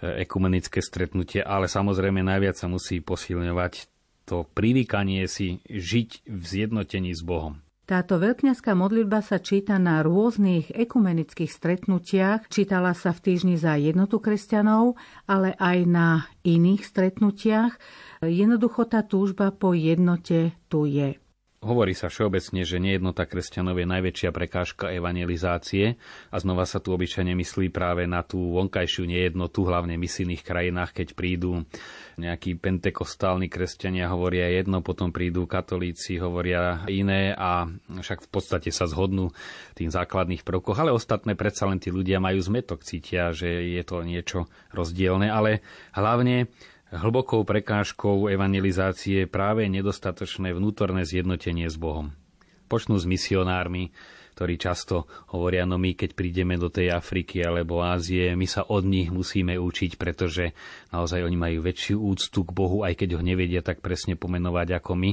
e, 0.00 0.24
ekumenické 0.24 0.80
stretnutie, 0.80 1.44
ale 1.44 1.68
samozrejme 1.68 2.24
najviac 2.24 2.56
sa 2.56 2.72
musí 2.72 3.04
posilňovať 3.04 3.92
to 4.24 4.48
privykanie 4.56 5.28
si 5.28 5.60
žiť 5.68 6.24
v 6.24 6.42
zjednotení 6.48 7.12
s 7.12 7.20
Bohom. 7.20 7.60
Táto 7.84 8.16
veľkňazská 8.16 8.72
modlitba 8.72 9.20
sa 9.20 9.36
číta 9.36 9.76
na 9.76 10.00
rôznych 10.00 10.72
ekumenických 10.72 11.52
stretnutiach, 11.52 12.48
čítala 12.48 12.96
sa 12.96 13.12
v 13.12 13.20
týždni 13.28 13.60
za 13.60 13.76
jednotu 13.76 14.24
kresťanov, 14.24 14.96
ale 15.28 15.52
aj 15.60 15.78
na 15.84 16.08
iných 16.48 16.80
stretnutiach. 16.80 17.76
Jednoducho 18.24 18.88
tá 18.88 19.04
túžba 19.04 19.52
po 19.52 19.76
jednote 19.76 20.56
tu 20.72 20.88
je. 20.88 21.20
Hovorí 21.64 21.96
sa 21.96 22.12
všeobecne, 22.12 22.60
že 22.68 22.76
nejednota 22.76 23.24
kresťanov 23.24 23.80
je 23.80 23.88
najväčšia 23.88 24.30
prekážka 24.36 24.92
evangelizácie 24.92 25.96
a 26.28 26.36
znova 26.36 26.68
sa 26.68 26.76
tu 26.76 26.92
obyčajne 26.92 27.32
myslí 27.32 27.72
práve 27.72 28.04
na 28.04 28.20
tú 28.20 28.36
vonkajšiu 28.60 29.08
nejednotu, 29.08 29.64
hlavne 29.64 29.96
v 29.96 30.04
misijných 30.04 30.44
krajinách, 30.44 30.92
keď 30.92 31.16
prídu 31.16 31.64
nejakí 32.20 32.60
pentekostálni 32.60 33.48
kresťania, 33.48 34.12
hovoria 34.12 34.52
jedno, 34.52 34.84
potom 34.84 35.08
prídu 35.08 35.48
katolíci, 35.48 36.20
hovoria 36.20 36.84
iné 36.92 37.32
a 37.32 37.64
však 37.88 38.28
v 38.28 38.30
podstate 38.30 38.68
sa 38.68 38.84
zhodnú 38.84 39.32
tým 39.72 39.88
základných 39.88 40.44
prvkoch, 40.44 40.76
ale 40.76 40.92
ostatné 40.92 41.32
predsa 41.32 41.64
len 41.64 41.80
tí 41.80 41.88
ľudia 41.88 42.20
majú 42.20 42.44
zmetok, 42.44 42.84
cítia, 42.84 43.32
že 43.32 43.72
je 43.72 43.82
to 43.88 44.04
niečo 44.04 44.52
rozdielne, 44.76 45.32
ale 45.32 45.64
hlavne 45.96 46.52
Hlbokou 46.94 47.42
prekážkou 47.42 48.30
evangelizácie 48.30 49.26
je 49.26 49.28
práve 49.28 49.66
nedostatočné 49.66 50.54
vnútorné 50.54 51.02
zjednotenie 51.02 51.66
s 51.66 51.74
Bohom. 51.74 52.14
Počnú 52.70 52.94
s 52.94 53.02
misionármi, 53.02 53.90
ktorí 54.38 54.54
často 54.58 55.10
hovoria, 55.34 55.66
no 55.66 55.74
my 55.74 55.98
keď 55.98 56.14
prídeme 56.14 56.54
do 56.54 56.70
tej 56.70 56.94
Afriky 56.94 57.42
alebo 57.42 57.82
Ázie, 57.82 58.38
my 58.38 58.46
sa 58.46 58.62
od 58.70 58.86
nich 58.86 59.10
musíme 59.10 59.58
učiť, 59.58 59.98
pretože 59.98 60.54
naozaj 60.94 61.26
oni 61.26 61.34
majú 61.34 61.66
väčšiu 61.66 61.98
úctu 61.98 62.46
k 62.46 62.54
Bohu, 62.54 62.86
aj 62.86 62.94
keď 62.94 63.18
ho 63.18 63.22
nevedia 63.26 63.62
tak 63.62 63.82
presne 63.82 64.14
pomenovať 64.14 64.78
ako 64.78 64.94
my. 64.94 65.10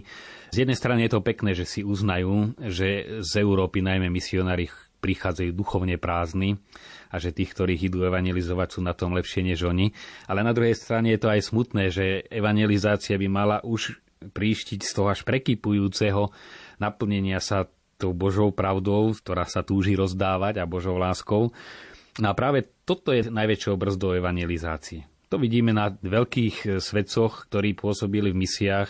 Z 0.53 0.61
jednej 0.61 0.77
strany 0.77 1.09
je 1.09 1.17
to 1.17 1.25
pekné, 1.25 1.57
že 1.57 1.65
si 1.65 1.81
uznajú, 1.81 2.61
že 2.61 3.21
z 3.25 3.31
Európy 3.41 3.81
najmä 3.81 4.05
misionári 4.09 4.69
prichádzajú 5.01 5.51
duchovne 5.51 5.97
prázdni 5.97 6.61
a 7.09 7.17
že 7.17 7.33
tých, 7.33 7.51
ktorých 7.57 7.89
idú 7.89 8.05
evangelizovať, 8.05 8.67
sú 8.77 8.79
na 8.85 8.93
tom 8.93 9.17
lepšie 9.17 9.41
než 9.41 9.65
oni. 9.65 9.91
Ale 10.29 10.45
na 10.45 10.53
druhej 10.53 10.77
strane 10.77 11.11
je 11.11 11.19
to 11.19 11.33
aj 11.33 11.41
smutné, 11.41 11.89
že 11.89 12.23
evangelizácia 12.29 13.17
by 13.17 13.27
mala 13.27 13.57
už 13.65 13.97
príštiť 14.21 14.79
z 14.85 14.91
toho 14.93 15.09
až 15.09 15.25
prekypujúceho 15.25 16.29
naplnenia 16.77 17.41
sa 17.41 17.65
tou 17.97 18.13
Božou 18.13 18.53
pravdou, 18.53 19.13
ktorá 19.13 19.45
sa 19.45 19.61
túži 19.61 19.93
rozdávať 19.93 20.61
a 20.61 20.69
Božou 20.69 20.97
láskou. 20.97 21.53
No 22.17 22.27
a 22.29 22.33
práve 22.33 22.69
toto 22.85 23.13
je 23.13 23.29
najväčšou 23.29 23.77
brzdou 23.77 24.17
evangelizácie. 24.17 25.05
To 25.31 25.39
vidíme 25.39 25.71
na 25.71 25.95
veľkých 25.95 26.81
svedcoch, 26.83 27.47
ktorí 27.47 27.77
pôsobili 27.77 28.35
v 28.35 28.41
misiách, 28.41 28.89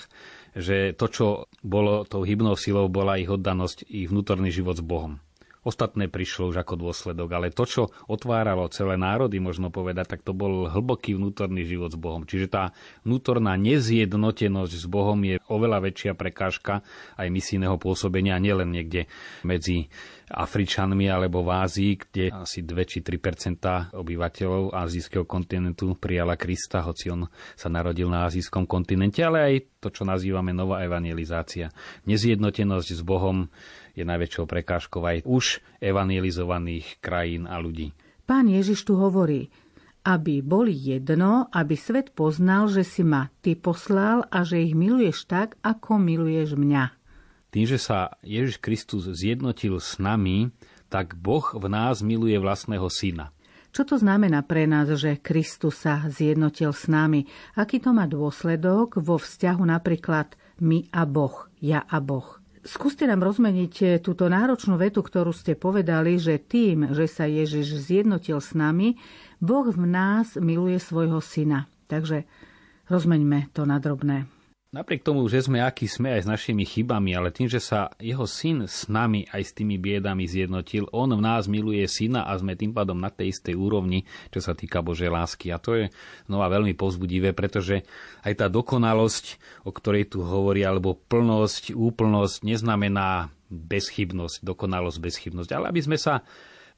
že 0.57 0.91
to, 0.97 1.05
čo 1.07 1.25
bolo 1.61 2.03
tou 2.03 2.25
hybnou 2.25 2.57
silou, 2.57 2.89
bola 2.89 3.21
ich 3.21 3.29
oddanosť, 3.29 3.87
ich 3.87 4.09
vnútorný 4.09 4.49
život 4.49 4.75
s 4.79 4.83
Bohom. 4.83 5.21
Ostatné 5.61 6.09
prišlo 6.09 6.49
už 6.49 6.65
ako 6.65 6.73
dôsledok, 6.73 7.29
ale 7.37 7.53
to, 7.53 7.69
čo 7.69 7.83
otváralo 8.09 8.65
celé 8.73 8.97
národy, 8.97 9.37
možno 9.37 9.69
povedať, 9.69 10.17
tak 10.17 10.25
to 10.25 10.33
bol 10.33 10.65
hlboký 10.65 11.13
vnútorný 11.13 11.61
život 11.69 11.93
s 11.93 12.01
Bohom. 12.01 12.25
Čiže 12.25 12.47
tá 12.49 12.63
vnútorná 13.05 13.53
nezjednotenosť 13.61 14.73
s 14.73 14.85
Bohom 14.89 15.21
je 15.21 15.37
oveľa 15.53 15.85
väčšia 15.85 16.17
prekážka 16.17 16.81
aj 17.13 17.29
misijného 17.29 17.77
pôsobenia, 17.77 18.41
nielen 18.41 18.73
niekde 18.73 19.05
medzi 19.45 19.93
Afričanmi 20.31 21.11
alebo 21.11 21.43
v 21.43 21.49
Ázii, 21.51 21.91
kde 21.99 22.31
asi 22.31 22.63
2 22.63 22.87
či 22.87 23.03
3% 23.03 23.91
obyvateľov 23.91 24.71
azijského 24.71 25.27
kontinentu 25.27 25.99
prijala 25.99 26.39
Krista, 26.39 26.81
hoci 26.87 27.11
on 27.11 27.27
sa 27.59 27.67
narodil 27.67 28.07
na 28.07 28.25
azijskom 28.25 28.63
kontinente, 28.63 29.19
ale 29.19 29.37
aj 29.43 29.55
to, 29.83 29.91
čo 29.91 30.07
nazývame 30.07 30.55
nová 30.55 30.81
evangelizácia. 30.87 31.69
Nezjednotenosť 32.07 32.89
s 32.95 33.01
Bohom 33.03 33.51
je 33.91 34.07
najväčšou 34.07 34.47
prekážkou 34.47 35.03
aj 35.03 35.27
už 35.27 35.59
evangelizovaných 35.83 37.03
krajín 37.03 37.43
a 37.45 37.59
ľudí. 37.59 37.91
Pán 38.23 38.47
Ježiš 38.47 38.87
tu 38.87 38.95
hovorí, 38.95 39.51
aby 40.01 40.41
boli 40.41 40.73
jedno, 40.73 41.51
aby 41.53 41.77
svet 41.77 42.15
poznal, 42.15 42.71
že 42.71 42.81
si 42.81 43.05
ma 43.05 43.29
ty 43.45 43.53
poslal 43.53 44.25
a 44.33 44.41
že 44.41 44.63
ich 44.63 44.73
miluješ 44.73 45.29
tak, 45.29 45.59
ako 45.61 46.01
miluješ 46.01 46.57
mňa. 46.57 47.00
Tým, 47.51 47.67
že 47.67 47.75
sa 47.75 48.15
Ježiš 48.23 48.63
Kristus 48.63 49.11
zjednotil 49.11 49.75
s 49.75 49.99
nami, 49.99 50.55
tak 50.87 51.19
Boh 51.19 51.43
v 51.51 51.67
nás 51.67 51.99
miluje 51.99 52.39
vlastného 52.39 52.87
syna. 52.87 53.35
Čo 53.75 53.87
to 53.87 53.95
znamená 53.99 54.43
pre 54.43 54.67
nás, 54.67 54.87
že 54.91 55.19
Kristus 55.19 55.83
sa 55.83 56.03
zjednotil 56.07 56.71
s 56.71 56.87
nami? 56.91 57.27
Aký 57.55 57.83
to 57.83 57.91
má 57.91 58.07
dôsledok 58.07 58.99
vo 58.99 59.19
vzťahu 59.19 59.63
napríklad 59.67 60.35
my 60.63 60.91
a 60.91 61.03
Boh, 61.03 61.47
ja 61.59 61.83
a 61.87 61.99
Boh? 61.99 62.39
Skúste 62.63 63.03
nám 63.03 63.23
rozmeniť 63.23 63.99
túto 63.99 64.31
náročnú 64.31 64.79
vetu, 64.79 65.03
ktorú 65.03 65.35
ste 65.35 65.55
povedali, 65.55 66.19
že 66.19 66.39
tým, 66.39 66.95
že 66.95 67.07
sa 67.07 67.27
Ježiš 67.27 67.83
zjednotil 67.83 68.39
s 68.39 68.55
nami, 68.55 68.95
Boh 69.43 69.67
v 69.67 69.87
nás 69.87 70.39
miluje 70.39 70.79
svojho 70.79 71.19
syna. 71.19 71.67
Takže 71.91 72.23
rozmeňme 72.87 73.51
to 73.51 73.67
na 73.67 73.79
drobné. 73.79 74.40
Napriek 74.71 75.03
tomu, 75.03 75.27
že 75.27 75.43
sme 75.43 75.59
aký 75.59 75.83
sme 75.83 76.15
aj 76.15 76.23
s 76.23 76.31
našimi 76.31 76.63
chybami, 76.63 77.11
ale 77.11 77.27
tým, 77.27 77.51
že 77.51 77.59
sa 77.59 77.91
jeho 77.99 78.23
syn 78.23 78.71
s 78.71 78.87
nami 78.87 79.27
aj 79.27 79.43
s 79.43 79.51
tými 79.51 79.75
biedami 79.75 80.23
zjednotil, 80.23 80.87
on 80.95 81.11
v 81.11 81.19
nás 81.19 81.51
miluje 81.51 81.83
syna 81.91 82.23
a 82.23 82.31
sme 82.39 82.55
tým 82.55 82.71
pádom 82.71 82.95
na 82.95 83.11
tej 83.11 83.35
istej 83.35 83.51
úrovni, 83.51 84.07
čo 84.31 84.39
sa 84.39 84.55
týka 84.55 84.79
Božej 84.79 85.11
lásky. 85.11 85.51
A 85.51 85.59
to 85.59 85.75
je 85.75 85.85
znova 86.31 86.47
veľmi 86.47 86.71
povzbudivé, 86.71 87.35
pretože 87.35 87.83
aj 88.23 88.33
tá 88.39 88.47
dokonalosť, 88.47 89.43
o 89.67 89.75
ktorej 89.75 90.07
tu 90.07 90.23
hovorí, 90.23 90.63
alebo 90.63 90.95
plnosť, 90.95 91.75
úplnosť, 91.75 92.39
neznamená 92.47 93.27
bezchybnosť, 93.51 94.39
dokonalosť, 94.39 94.97
bezchybnosť, 95.03 95.51
ale 95.51 95.67
aby 95.67 95.83
sme 95.83 95.99
sa 95.99 96.23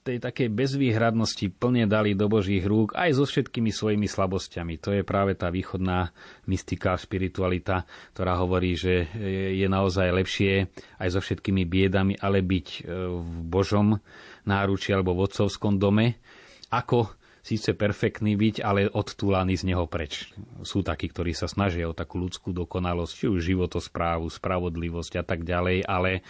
tej 0.03 0.19
takej 0.19 0.51
bezvýhradnosti 0.51 1.47
plne 1.55 1.87
dali 1.87 2.11
do 2.11 2.27
Božích 2.27 2.61
rúk 2.67 2.91
aj 2.93 3.15
so 3.15 3.23
všetkými 3.23 3.71
svojimi 3.71 4.05
slabosťami. 4.05 4.75
To 4.83 4.91
je 4.91 5.01
práve 5.07 5.39
tá 5.39 5.47
východná 5.47 6.11
mystika, 6.51 6.99
spiritualita, 6.99 7.87
ktorá 8.11 8.35
hovorí, 8.43 8.75
že 8.75 9.07
je 9.55 9.67
naozaj 9.71 10.11
lepšie 10.11 10.67
aj 10.99 11.09
so 11.09 11.23
všetkými 11.23 11.63
biedami, 11.63 12.19
ale 12.19 12.43
byť 12.43 12.67
e, 12.67 12.79
v 13.15 13.37
Božom 13.47 13.95
náruči 14.43 14.91
alebo 14.91 15.15
v 15.15 15.23
otcovskom 15.23 15.79
dome, 15.79 16.19
ako 16.67 17.15
síce 17.39 17.71
perfektný 17.75 18.35
byť, 18.35 18.55
ale 18.59 18.91
odtúlaný 18.91 19.55
z 19.55 19.71
neho 19.71 19.87
preč. 19.87 20.31
Sú 20.63 20.83
takí, 20.83 21.11
ktorí 21.11 21.31
sa 21.31 21.47
snažia 21.47 21.87
o 21.87 21.95
takú 21.95 22.19
ľudskú 22.19 22.51
dokonalosť, 22.51 23.13
či 23.15 23.25
už 23.31 23.39
životosprávu, 23.39 24.27
spravodlivosť 24.27 25.13
a 25.19 25.23
tak 25.23 25.47
ďalej, 25.47 25.87
ale 25.87 26.23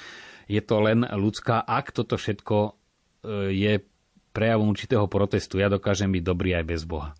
je 0.45 0.61
to 0.61 0.77
len 0.83 1.05
ľudská, 1.05 1.63
ak 1.63 1.93
toto 1.93 2.17
všetko 2.17 2.82
je 3.49 3.79
prejavom 4.33 4.73
určitého 4.73 5.05
protestu. 5.07 5.61
Ja 5.61 5.69
dokážem 5.69 6.09
byť 6.11 6.23
dobrý 6.25 6.57
aj 6.57 6.65
bez 6.65 6.81
Boha. 6.83 7.13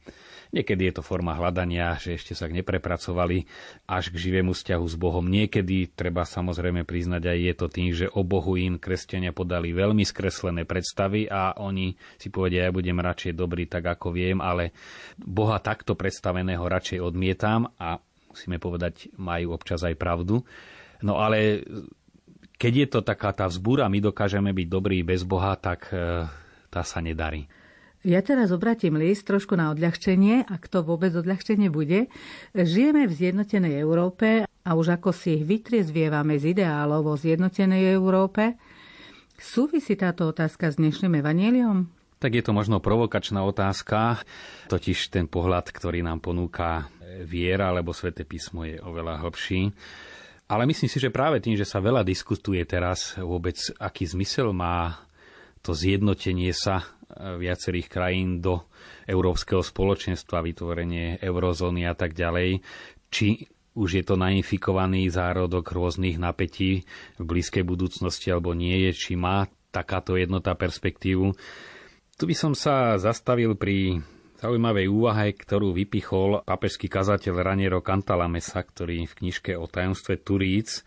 Niekedy 0.53 0.85
je 0.85 1.01
to 1.01 1.01
forma 1.01 1.33
hľadania, 1.33 1.97
že 1.97 2.13
ešte 2.13 2.37
sa 2.37 2.45
neprepracovali 2.45 3.49
až 3.89 4.13
k 4.13 4.21
živému 4.21 4.53
vzťahu 4.53 4.85
s 4.85 4.95
Bohom. 5.01 5.25
Niekedy 5.25 5.97
treba 5.97 6.29
samozrejme 6.29 6.85
priznať 6.85 7.25
aj 7.25 7.37
je 7.41 7.53
to 7.57 7.67
tým, 7.73 7.89
že 7.89 8.05
o 8.13 8.21
Bohu 8.21 8.53
im 8.53 8.77
kresťania 8.77 9.33
podali 9.33 9.73
veľmi 9.73 10.05
skreslené 10.05 10.69
predstavy 10.69 11.25
a 11.25 11.57
oni 11.57 11.97
si 12.21 12.29
povedia, 12.29 12.69
ja 12.69 12.71
budem 12.75 13.01
radšej 13.01 13.33
dobrý 13.33 13.65
tak, 13.65 13.97
ako 13.97 14.13
viem, 14.13 14.45
ale 14.45 14.77
Boha 15.17 15.57
takto 15.57 15.97
predstaveného 15.97 16.61
radšej 16.61 17.01
odmietam 17.01 17.73
a 17.81 17.97
musíme 18.29 18.61
povedať, 18.61 19.09
majú 19.17 19.57
občas 19.57 19.81
aj 19.81 19.97
pravdu. 19.97 20.45
No 21.01 21.17
ale 21.17 21.65
keď 22.57 22.73
je 22.73 22.87
to 22.87 22.99
taká 23.03 23.33
tá 23.35 23.45
vzbúra, 23.49 23.91
my 23.91 23.99
dokážeme 23.99 24.51
byť 24.53 24.67
dobrí 24.69 25.01
bez 25.03 25.25
Boha, 25.27 25.57
tak 25.59 25.91
e, 25.91 26.27
tá 26.71 26.81
sa 26.81 26.99
nedarí. 27.03 27.49
Ja 28.03 28.19
teraz 28.19 28.51
obratím 28.51 28.99
list 28.99 29.23
trošku 29.23 29.55
na 29.55 29.71
odľahčenie, 29.71 30.43
ak 30.43 30.67
to 30.67 30.83
vôbec 30.83 31.15
odľahčenie 31.15 31.71
bude. 31.71 32.11
Žijeme 32.51 33.07
v 33.07 33.13
zjednotenej 33.15 33.79
Európe 33.79 34.43
a 34.43 34.69
už 34.75 34.99
ako 34.99 35.15
si 35.15 35.39
vytriezvievame 35.39 36.35
z 36.35 36.51
ideálov 36.51 37.03
o 37.07 37.15
zjednotenej 37.15 37.95
Európe. 37.95 38.59
Súvisí 39.39 39.95
táto 39.95 40.27
otázka 40.27 40.67
s 40.67 40.75
dnešným 40.75 41.23
evaníliom? 41.23 41.87
Tak 42.19 42.31
je 42.35 42.43
to 42.43 42.55
možno 42.55 42.83
provokačná 42.83 43.43
otázka, 43.43 44.23
totiž 44.67 45.11
ten 45.11 45.27
pohľad, 45.27 45.71
ktorý 45.71 46.03
nám 46.03 46.23
ponúka 46.23 46.87
viera 47.23 47.71
alebo 47.71 47.95
sväté 47.95 48.27
písmo 48.27 48.63
je 48.67 48.79
oveľa 48.83 49.23
hlbší. 49.23 49.71
Ale 50.47 50.67
myslím 50.67 50.91
si, 50.91 50.99
že 50.99 51.13
práve 51.13 51.39
tým, 51.39 51.56
že 51.56 51.63
sa 51.63 51.79
veľa 51.79 52.03
diskutuje 52.03 52.62
teraz 52.67 53.15
vôbec, 53.15 53.56
aký 53.79 54.03
zmysel 54.03 54.51
má 54.51 54.99
to 55.63 55.71
zjednotenie 55.71 56.51
sa 56.51 56.84
e, 56.84 56.86
viacerých 57.39 57.88
krajín 57.88 58.43
do 58.43 58.67
Európskeho 59.08 59.63
spoločenstva, 59.63 60.43
vytvorenie 60.43 61.23
eurozóny 61.23 61.88
a 61.88 61.95
tak 61.95 62.12
ďalej, 62.12 62.60
či 63.08 63.47
už 63.73 63.89
je 63.97 64.03
to 64.06 64.19
nainfikovaný 64.19 65.10
zárodok 65.10 65.73
rôznych 65.73 66.21
napätí 66.21 66.86
v 67.17 67.23
blízkej 67.23 67.65
budúcnosti 67.65 68.29
alebo 68.29 68.53
nie 68.53 68.86
je, 68.89 68.91
či 68.93 69.12
má 69.17 69.49
takáto 69.73 70.13
jednota 70.13 70.53
perspektívu. 70.53 71.34
Tu 72.13 72.23
by 72.29 72.36
som 72.38 72.53
sa 72.53 73.01
zastavil 73.01 73.58
pri 73.58 74.06
zaujímavej 74.43 74.91
úvahe, 74.91 75.32
ktorú 75.32 75.71
vypichol 75.71 76.43
papežský 76.43 76.91
kazateľ 76.91 77.34
Raniero 77.39 77.79
Cantalamessa, 77.79 78.60
ktorý 78.60 79.08
v 79.08 79.17
knižke 79.23 79.56
o 79.56 79.71
tajomstve 79.71 80.19
Turíc 80.19 80.84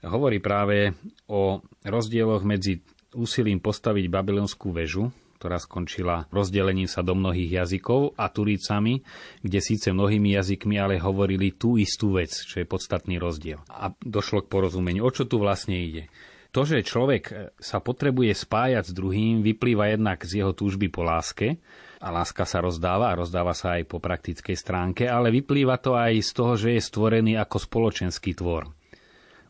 hovorí 0.00 0.40
práve 0.40 0.96
o 1.28 1.60
rozdieloch 1.84 2.48
medzi 2.48 2.80
úsilím 3.12 3.60
postaviť 3.60 4.08
babylonskú 4.08 4.72
väžu, 4.72 5.12
ktorá 5.36 5.60
skončila 5.60 6.24
rozdelením 6.32 6.88
sa 6.88 7.04
do 7.04 7.12
mnohých 7.12 7.60
jazykov 7.60 8.16
a 8.16 8.32
Turícami, 8.32 9.04
kde 9.44 9.60
síce 9.60 9.92
mnohými 9.92 10.32
jazykmi, 10.40 10.80
ale 10.80 10.96
hovorili 10.96 11.52
tú 11.52 11.76
istú 11.76 12.16
vec, 12.16 12.32
čo 12.32 12.64
je 12.64 12.66
podstatný 12.68 13.20
rozdiel. 13.20 13.60
A 13.68 13.92
došlo 14.00 14.48
k 14.48 14.50
porozumeniu, 14.50 15.04
o 15.04 15.12
čo 15.12 15.28
tu 15.28 15.36
vlastne 15.36 15.76
ide. 15.76 16.08
To, 16.56 16.64
že 16.64 16.86
človek 16.86 17.52
sa 17.60 17.84
potrebuje 17.84 18.32
spájať 18.32 18.88
s 18.88 18.96
druhým, 18.96 19.44
vyplýva 19.44 19.92
jednak 19.92 20.24
z 20.24 20.40
jeho 20.40 20.56
túžby 20.56 20.88
po 20.88 21.04
láske, 21.04 21.60
a 22.04 22.08
láska 22.12 22.44
sa 22.44 22.60
rozdáva 22.60 23.08
a 23.08 23.16
rozdáva 23.16 23.56
sa 23.56 23.80
aj 23.80 23.88
po 23.88 23.96
praktickej 23.96 24.52
stránke, 24.52 25.08
ale 25.08 25.32
vyplýva 25.32 25.80
to 25.80 25.96
aj 25.96 26.20
z 26.20 26.30
toho, 26.36 26.52
že 26.60 26.76
je 26.76 26.82
stvorený 26.84 27.40
ako 27.40 27.56
spoločenský 27.56 28.36
tvor. 28.36 28.68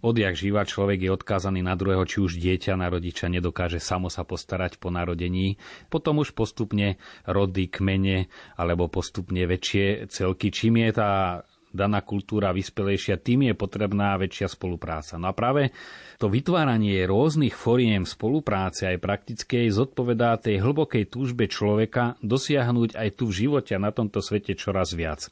Odjak 0.05 0.37
živa 0.37 0.69
človek 0.69 1.01
je 1.01 1.11
odkázaný 1.17 1.65
na 1.65 1.75
druhého, 1.75 2.05
či 2.05 2.21
už 2.21 2.37
dieťa 2.37 2.77
na 2.77 2.93
rodiča 2.93 3.33
nedokáže 3.33 3.81
samo 3.81 4.13
sa 4.13 4.21
postarať 4.21 4.77
po 4.77 4.93
narodení, 4.93 5.57
potom 5.89 6.21
už 6.21 6.37
postupne 6.37 7.01
rody, 7.25 7.73
kmene 7.73 8.29
alebo 8.55 8.93
postupne 8.93 9.49
väčšie 9.49 10.13
celky. 10.13 10.53
Čím 10.53 10.85
je 10.85 10.91
tá 10.93 11.41
daná 11.75 12.01
kultúra 12.07 12.55
vyspelejšia, 12.55 13.19
tým 13.19 13.51
je 13.51 13.55
potrebná 13.59 14.15
väčšia 14.15 14.47
spolupráca. 14.47 15.19
No 15.19 15.29
a 15.29 15.35
práve 15.35 15.75
to 16.23 16.31
vytváranie 16.31 17.03
rôznych 17.05 17.59
foriem 17.59 18.07
spolupráce 18.07 18.87
aj 18.87 19.03
praktickej 19.03 19.75
zodpovedá 19.75 20.39
tej 20.39 20.63
hlbokej 20.63 21.11
túžbe 21.11 21.51
človeka 21.51 22.15
dosiahnuť 22.23 22.95
aj 22.95 23.09
tu 23.19 23.29
v 23.29 23.37
živote 23.45 23.75
a 23.75 23.83
na 23.83 23.91
tomto 23.91 24.23
svete 24.23 24.55
čoraz 24.55 24.95
viac. 24.95 25.29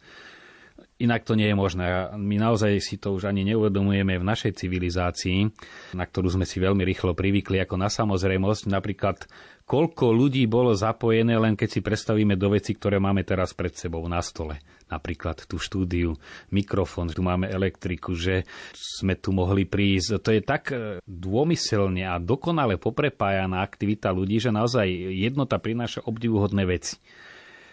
Inak 1.02 1.26
to 1.26 1.34
nie 1.34 1.50
je 1.50 1.56
možné. 1.58 2.14
My 2.14 2.38
naozaj 2.38 2.78
si 2.78 2.94
to 2.94 3.10
už 3.10 3.26
ani 3.26 3.42
neuvedomujeme 3.42 4.22
v 4.22 4.28
našej 4.28 4.54
civilizácii, 4.54 5.50
na 5.98 6.04
ktorú 6.06 6.30
sme 6.38 6.46
si 6.46 6.62
veľmi 6.62 6.86
rýchlo 6.86 7.18
privykli 7.18 7.58
ako 7.58 7.74
na 7.74 7.90
samozrejmosť. 7.90 8.70
Napríklad, 8.70 9.26
koľko 9.66 10.14
ľudí 10.14 10.46
bolo 10.46 10.70
zapojené, 10.78 11.34
len 11.42 11.58
keď 11.58 11.68
si 11.74 11.80
predstavíme 11.82 12.38
do 12.38 12.54
veci, 12.54 12.78
ktoré 12.78 13.02
máme 13.02 13.26
teraz 13.26 13.50
pred 13.50 13.74
sebou 13.74 14.06
na 14.06 14.22
stole. 14.22 14.62
Napríklad 14.92 15.48
tú 15.48 15.56
štúdiu, 15.56 16.12
mikrofón, 16.52 17.08
tu 17.08 17.24
máme 17.24 17.48
elektriku, 17.48 18.12
že 18.12 18.44
sme 18.76 19.16
tu 19.16 19.32
mohli 19.32 19.64
prísť. 19.64 20.20
To 20.20 20.30
je 20.36 20.42
tak 20.44 20.62
e, 20.68 21.00
dômyselne 21.08 22.04
a 22.04 22.20
dokonale 22.20 22.76
poprepájaná 22.76 23.64
aktivita 23.64 24.12
ľudí, 24.12 24.36
že 24.36 24.52
naozaj 24.52 24.84
jednota 25.16 25.56
prináša 25.56 26.04
obdivuhodné 26.04 26.68
veci. 26.68 27.00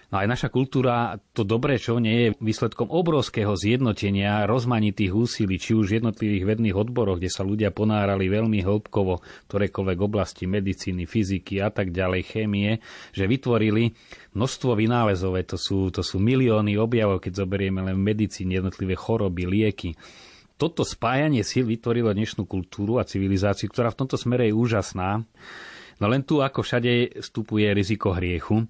No 0.09 0.17
aj 0.17 0.25
naša 0.25 0.49
kultúra, 0.49 1.21
to 1.37 1.45
dobré, 1.45 1.77
čo 1.77 2.01
nie 2.01 2.33
je 2.33 2.35
výsledkom 2.41 2.89
obrovského 2.89 3.53
zjednotenia 3.53 4.49
rozmanitých 4.49 5.13
úsilí, 5.13 5.61
či 5.61 5.77
už 5.77 6.01
jednotlivých 6.01 6.49
vedných 6.49 6.73
odboroch, 6.73 7.21
kde 7.21 7.29
sa 7.29 7.45
ľudia 7.45 7.69
ponárali 7.69 8.25
veľmi 8.25 8.65
hĺbkovo 8.65 9.21
ktorékoľvek 9.45 9.97
oblasti 10.01 10.49
medicíny, 10.49 11.05
fyziky 11.05 11.61
a 11.61 11.69
tak 11.69 11.93
ďalej, 11.93 12.25
chémie, 12.25 12.81
že 13.13 13.29
vytvorili 13.29 13.93
množstvo 14.33 14.73
vynálezov, 14.73 15.37
to 15.45 15.61
sú, 15.61 15.93
to 15.93 16.01
sú 16.01 16.17
milióny 16.17 16.73
objavov, 16.81 17.21
keď 17.21 17.45
zoberieme 17.45 17.85
len 17.85 18.01
v 18.01 18.09
medicíne 18.09 18.57
jednotlivé 18.57 18.97
choroby, 18.97 19.45
lieky. 19.45 19.93
Toto 20.57 20.81
spájanie 20.81 21.45
síl 21.45 21.69
vytvorilo 21.69 22.09
dnešnú 22.17 22.49
kultúru 22.49 22.97
a 22.97 23.05
civilizáciu, 23.05 23.69
ktorá 23.69 23.93
v 23.93 23.99
tomto 24.03 24.17
smere 24.17 24.49
je 24.49 24.57
úžasná. 24.57 25.21
No 26.01 26.05
len 26.09 26.25
tu, 26.25 26.41
ako 26.41 26.65
všade, 26.65 27.21
vstupuje 27.21 27.69
riziko 27.77 28.17
hriechu 28.17 28.65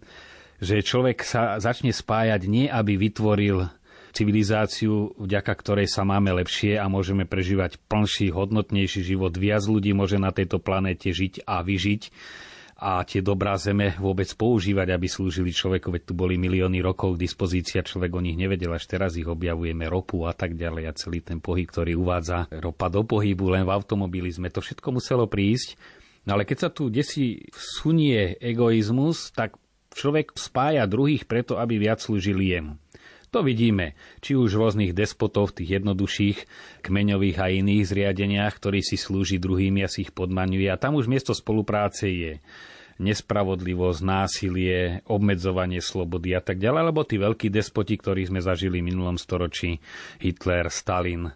že 0.60 0.84
človek 0.84 1.24
sa 1.24 1.58
začne 1.60 1.96
spájať 1.96 2.42
nie, 2.48 2.68
aby 2.68 3.00
vytvoril 3.00 3.68
civilizáciu, 4.12 5.16
vďaka 5.16 5.54
ktorej 5.54 5.88
sa 5.88 6.04
máme 6.04 6.34
lepšie 6.44 6.76
a 6.76 6.90
môžeme 6.90 7.24
prežívať 7.24 7.78
plnší, 7.88 8.34
hodnotnejší 8.34 9.06
život. 9.06 9.32
Viac 9.38 9.64
ľudí 9.70 9.94
môže 9.94 10.18
na 10.18 10.34
tejto 10.34 10.58
planéte 10.60 11.14
žiť 11.14 11.46
a 11.46 11.62
vyžiť 11.62 12.04
a 12.80 13.04
tie 13.04 13.20
dobrá 13.20 13.60
zeme 13.60 13.92
vôbec 14.00 14.32
používať, 14.40 14.96
aby 14.96 15.12
slúžili 15.12 15.52
človeku, 15.52 15.92
veď 15.92 16.04
tu 16.08 16.14
boli 16.16 16.40
milióny 16.40 16.80
rokov 16.80 17.20
k 17.20 17.28
dispozícii 17.28 17.84
a 17.84 17.84
človek 17.84 18.16
o 18.16 18.24
nich 18.24 18.40
nevedel, 18.40 18.72
až 18.72 18.88
teraz 18.88 19.20
ich 19.20 19.28
objavujeme, 19.28 19.84
ropu 19.92 20.24
a 20.24 20.32
tak 20.32 20.56
ďalej 20.56 20.84
a 20.88 20.96
celý 20.96 21.20
ten 21.20 21.44
pohyb, 21.44 21.68
ktorý 21.68 22.00
uvádza 22.00 22.48
ropa 22.64 22.88
do 22.88 23.04
pohybu, 23.04 23.52
len 23.52 23.68
v 23.68 23.76
automobilizme, 23.76 24.48
to 24.48 24.64
všetko 24.64 24.96
muselo 24.96 25.28
prísť. 25.28 25.76
No 26.24 26.40
ale 26.40 26.48
keď 26.48 26.58
sa 26.58 26.70
tu 26.72 26.88
desi 26.88 27.52
vsunie 27.52 28.40
egoizmus, 28.40 29.36
tak 29.36 29.59
Človek 29.94 30.38
spája 30.38 30.86
druhých 30.86 31.26
preto, 31.26 31.58
aby 31.58 31.82
viac 31.82 32.00
slúžili 32.00 32.54
jemu. 32.54 32.78
To 33.30 33.46
vidíme, 33.46 33.94
či 34.26 34.34
už 34.34 34.58
rôznych 34.58 34.98
despotov, 34.98 35.54
v 35.54 35.62
tých 35.62 35.70
jednoduchších, 35.82 36.38
kmeňových 36.82 37.38
a 37.38 37.54
iných 37.54 37.86
zriadeniach, 37.86 38.58
ktorí 38.58 38.82
si 38.82 38.98
slúži 38.98 39.38
druhými 39.38 39.86
a 39.86 39.92
si 39.92 40.10
ich 40.10 40.14
podmaňuje. 40.18 40.66
A 40.66 40.82
tam 40.82 40.98
už 40.98 41.06
miesto 41.06 41.38
spolupráce 41.38 42.10
je 42.10 42.32
nespravodlivosť, 43.00 44.02
násilie, 44.02 45.06
obmedzovanie 45.06 45.80
slobody 45.80 46.34
a 46.36 46.42
tak 46.42 46.58
ďalej, 46.58 46.80
alebo 46.90 47.06
tí 47.06 47.22
veľkí 47.22 47.48
despoti, 47.54 47.96
ktorých 47.96 48.34
sme 48.34 48.42
zažili 48.42 48.82
v 48.82 48.92
minulom 48.92 49.16
storočí, 49.16 49.78
Hitler, 50.20 50.68
Stalin, 50.74 51.30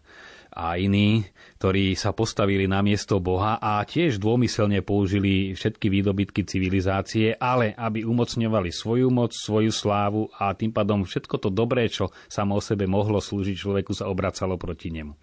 a 0.54 0.78
iní, 0.78 1.26
ktorí 1.58 1.98
sa 1.98 2.14
postavili 2.14 2.70
na 2.70 2.86
miesto 2.86 3.18
Boha 3.18 3.58
a 3.58 3.82
tiež 3.82 4.22
dômyselne 4.22 4.86
použili 4.86 5.58
všetky 5.58 5.90
výdobytky 5.90 6.46
civilizácie, 6.46 7.34
ale 7.34 7.74
aby 7.74 8.06
umocňovali 8.06 8.70
svoju 8.70 9.10
moc, 9.10 9.34
svoju 9.34 9.74
slávu 9.74 10.30
a 10.38 10.54
tým 10.54 10.70
pádom 10.70 11.02
všetko 11.04 11.36
to 11.42 11.50
dobré, 11.50 11.90
čo 11.90 12.14
samo 12.30 12.58
o 12.58 12.62
sebe 12.62 12.86
mohlo 12.86 13.18
slúžiť 13.18 13.58
človeku, 13.58 13.98
sa 13.98 14.06
obracalo 14.06 14.56
proti 14.62 14.94
nemu. 14.94 15.18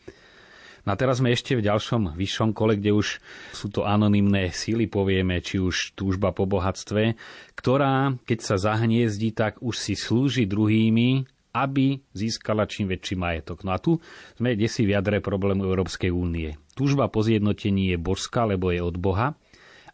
No 0.80 0.96
a 0.96 0.98
teraz 0.98 1.20
sme 1.20 1.30
ešte 1.30 1.52
v 1.54 1.66
ďalšom 1.68 2.16
vyššom 2.16 2.50
kole, 2.56 2.80
kde 2.80 2.96
už 2.96 3.20
sú 3.52 3.68
to 3.68 3.84
anonymné 3.84 4.48
síly, 4.48 4.88
povieme, 4.88 5.44
či 5.44 5.60
už 5.60 5.92
túžba 5.92 6.32
po 6.32 6.48
bohatstve, 6.48 7.20
ktorá, 7.52 8.16
keď 8.24 8.38
sa 8.40 8.56
zahniezdí, 8.56 9.36
tak 9.36 9.60
už 9.60 9.76
si 9.76 9.92
slúži 9.92 10.48
druhými 10.48 11.28
aby 11.50 12.02
získala 12.14 12.66
čím 12.66 12.90
väčší 12.90 13.18
majetok. 13.18 13.66
No 13.66 13.74
a 13.74 13.78
tu 13.82 13.98
sme 14.38 14.54
desi 14.54 14.86
v 14.86 14.94
jadre 14.94 15.18
problému 15.18 15.66
Európskej 15.66 16.10
únie. 16.10 16.54
Túžba 16.78 17.10
po 17.10 17.20
zjednotení 17.26 17.92
je 17.94 17.98
božská, 17.98 18.46
lebo 18.46 18.70
je 18.70 18.80
od 18.80 18.96
Boha, 18.96 19.34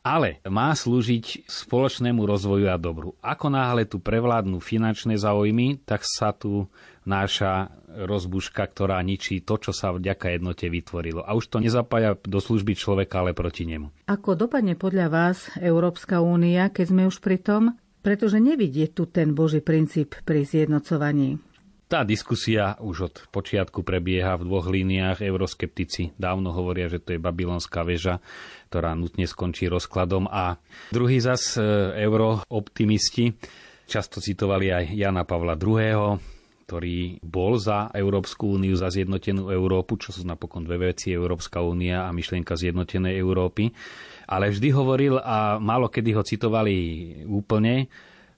ale 0.06 0.38
má 0.46 0.70
slúžiť 0.70 1.50
spoločnému 1.50 2.22
rozvoju 2.22 2.70
a 2.70 2.78
dobru. 2.78 3.18
Ako 3.18 3.50
náhle 3.50 3.90
tu 3.90 3.98
prevládnu 3.98 4.62
finančné 4.62 5.18
záujmy, 5.18 5.82
tak 5.82 6.06
sa 6.06 6.30
tu 6.30 6.70
náša 7.02 7.74
rozbuška, 8.06 8.62
ktorá 8.62 9.02
ničí 9.02 9.42
to, 9.42 9.58
čo 9.58 9.74
sa 9.74 9.90
vďaka 9.90 10.38
jednote 10.38 10.70
vytvorilo. 10.70 11.26
A 11.26 11.34
už 11.34 11.50
to 11.50 11.58
nezapája 11.58 12.14
do 12.22 12.38
služby 12.38 12.78
človeka, 12.78 13.24
ale 13.24 13.34
proti 13.34 13.66
nemu. 13.66 14.06
Ako 14.06 14.38
dopadne 14.38 14.78
podľa 14.78 15.10
vás 15.10 15.50
Európska 15.58 16.22
únia, 16.22 16.70
keď 16.70 16.86
sme 16.86 17.02
už 17.10 17.18
pri 17.18 17.42
tom? 17.42 17.62
Pretože 18.06 18.38
nevidie 18.38 18.86
tu 18.86 19.10
ten 19.10 19.34
Boží 19.34 19.58
princíp 19.58 20.14
pri 20.22 20.46
zjednocovaní. 20.46 21.42
Tá 21.90 22.06
diskusia 22.06 22.78
už 22.78 22.96
od 23.10 23.14
počiatku 23.34 23.82
prebieha 23.82 24.38
v 24.38 24.46
dvoch 24.46 24.70
líniách. 24.70 25.26
Euroskeptici 25.26 26.14
dávno 26.14 26.54
hovoria, 26.54 26.86
že 26.86 27.02
to 27.02 27.14
je 27.14 27.22
babylonská 27.22 27.82
väža, 27.82 28.22
ktorá 28.70 28.94
nutne 28.94 29.26
skončí 29.26 29.66
rozkladom 29.66 30.30
a 30.30 30.58
druhý 30.94 31.18
zas 31.18 31.58
e, 31.58 31.62
eurooptimisti 31.98 33.34
často 33.86 34.18
citovali 34.18 34.70
aj 34.70 34.84
Jana 34.98 35.22
Pavla 35.22 35.54
II., 35.54 36.18
ktorý 36.66 37.22
bol 37.22 37.62
za 37.62 37.94
Európsku 37.94 38.58
úniu, 38.58 38.74
za 38.74 38.90
zjednotenú 38.90 39.54
Európu, 39.54 40.02
čo 40.02 40.10
sú 40.10 40.26
napokon 40.26 40.66
dve 40.66 40.90
veci, 40.90 41.14
Európska 41.14 41.62
únia 41.62 42.02
a 42.02 42.10
myšlienka 42.10 42.58
zjednotenej 42.58 43.14
Európy. 43.14 43.70
Ale 44.26 44.50
vždy 44.50 44.68
hovoril, 44.74 45.14
a 45.22 45.58
málo 45.62 45.86
kedy 45.86 46.10
ho 46.18 46.22
citovali 46.26 46.76
úplne, 47.26 47.86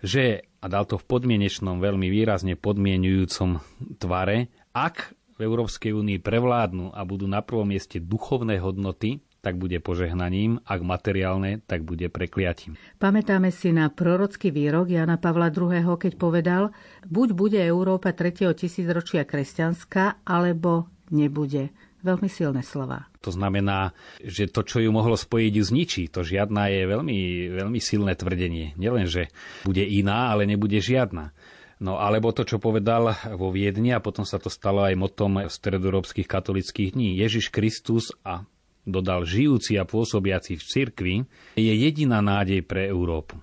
že 0.05 0.49
a 0.59 0.67
dal 0.67 0.85
to 0.87 0.99
v 0.99 1.07
podmienečnom, 1.07 1.79
veľmi 1.79 2.11
výrazne 2.11 2.59
podmienujúcom 2.59 3.63
tvare, 4.03 4.51
ak 4.75 5.15
v 5.39 5.47
Európskej 5.47 5.95
únii 5.95 6.19
prevládnu 6.19 6.91
a 6.91 7.01
budú 7.07 7.31
na 7.31 7.47
prvom 7.47 7.71
mieste 7.71 8.03
duchovné 8.03 8.59
hodnoty, 8.59 9.23
tak 9.39 9.55
bude 9.55 9.79
požehnaním, 9.79 10.59
ak 10.67 10.83
materiálne, 10.83 11.63
tak 11.63 11.87
bude 11.87 12.11
prekliatím. 12.11 12.75
Pamätáme 12.99 13.55
si 13.55 13.71
na 13.71 13.87
prorocký 13.87 14.51
výrok 14.51 14.91
Jana 14.91 15.15
Pavla 15.15 15.55
II., 15.55 15.95
keď 15.95 16.13
povedal, 16.19 16.75
buď 17.07 17.29
bude 17.39 17.61
Európa 17.63 18.11
3. 18.11 18.51
tisícročia 18.59 19.23
kresťanská, 19.23 20.27
alebo 20.27 20.91
nebude. 21.15 21.71
Veľmi 22.09 22.31
silné 22.33 22.65
slova. 22.65 23.05
To 23.21 23.29
znamená, 23.29 23.93
že 24.25 24.49
to, 24.49 24.65
čo 24.65 24.81
ju 24.81 24.89
mohlo 24.89 25.13
spojiť, 25.13 25.53
ju 25.61 25.65
zničí. 25.69 26.03
To 26.17 26.25
žiadna 26.25 26.73
je 26.73 26.89
veľmi, 26.89 27.19
veľmi 27.53 27.81
silné 27.85 28.17
tvrdenie. 28.17 28.73
Nielen, 28.81 29.05
že 29.05 29.29
bude 29.69 29.85
iná, 29.85 30.33
ale 30.33 30.49
nebude 30.49 30.81
žiadna. 30.81 31.37
No 31.85 32.01
alebo 32.01 32.33
to, 32.33 32.49
čo 32.49 32.57
povedal 32.57 33.13
vo 33.37 33.53
Viedni 33.53 33.93
a 33.93 34.01
potom 34.01 34.25
sa 34.25 34.41
to 34.41 34.49
stalo 34.49 34.89
aj 34.89 34.97
motom 34.97 35.45
stredoeurópskych 35.53 36.25
katolických 36.25 36.97
dní. 36.97 37.21
Ježiš 37.21 37.53
Kristus 37.53 38.09
a 38.25 38.49
dodal 38.89 39.29
žijúci 39.29 39.77
a 39.77 39.85
pôsobiaci 39.85 40.57
v 40.57 40.65
cirkvi, 40.65 41.15
je 41.61 41.73
jediná 41.77 42.25
nádej 42.25 42.65
pre 42.65 42.89
Európu. 42.89 43.37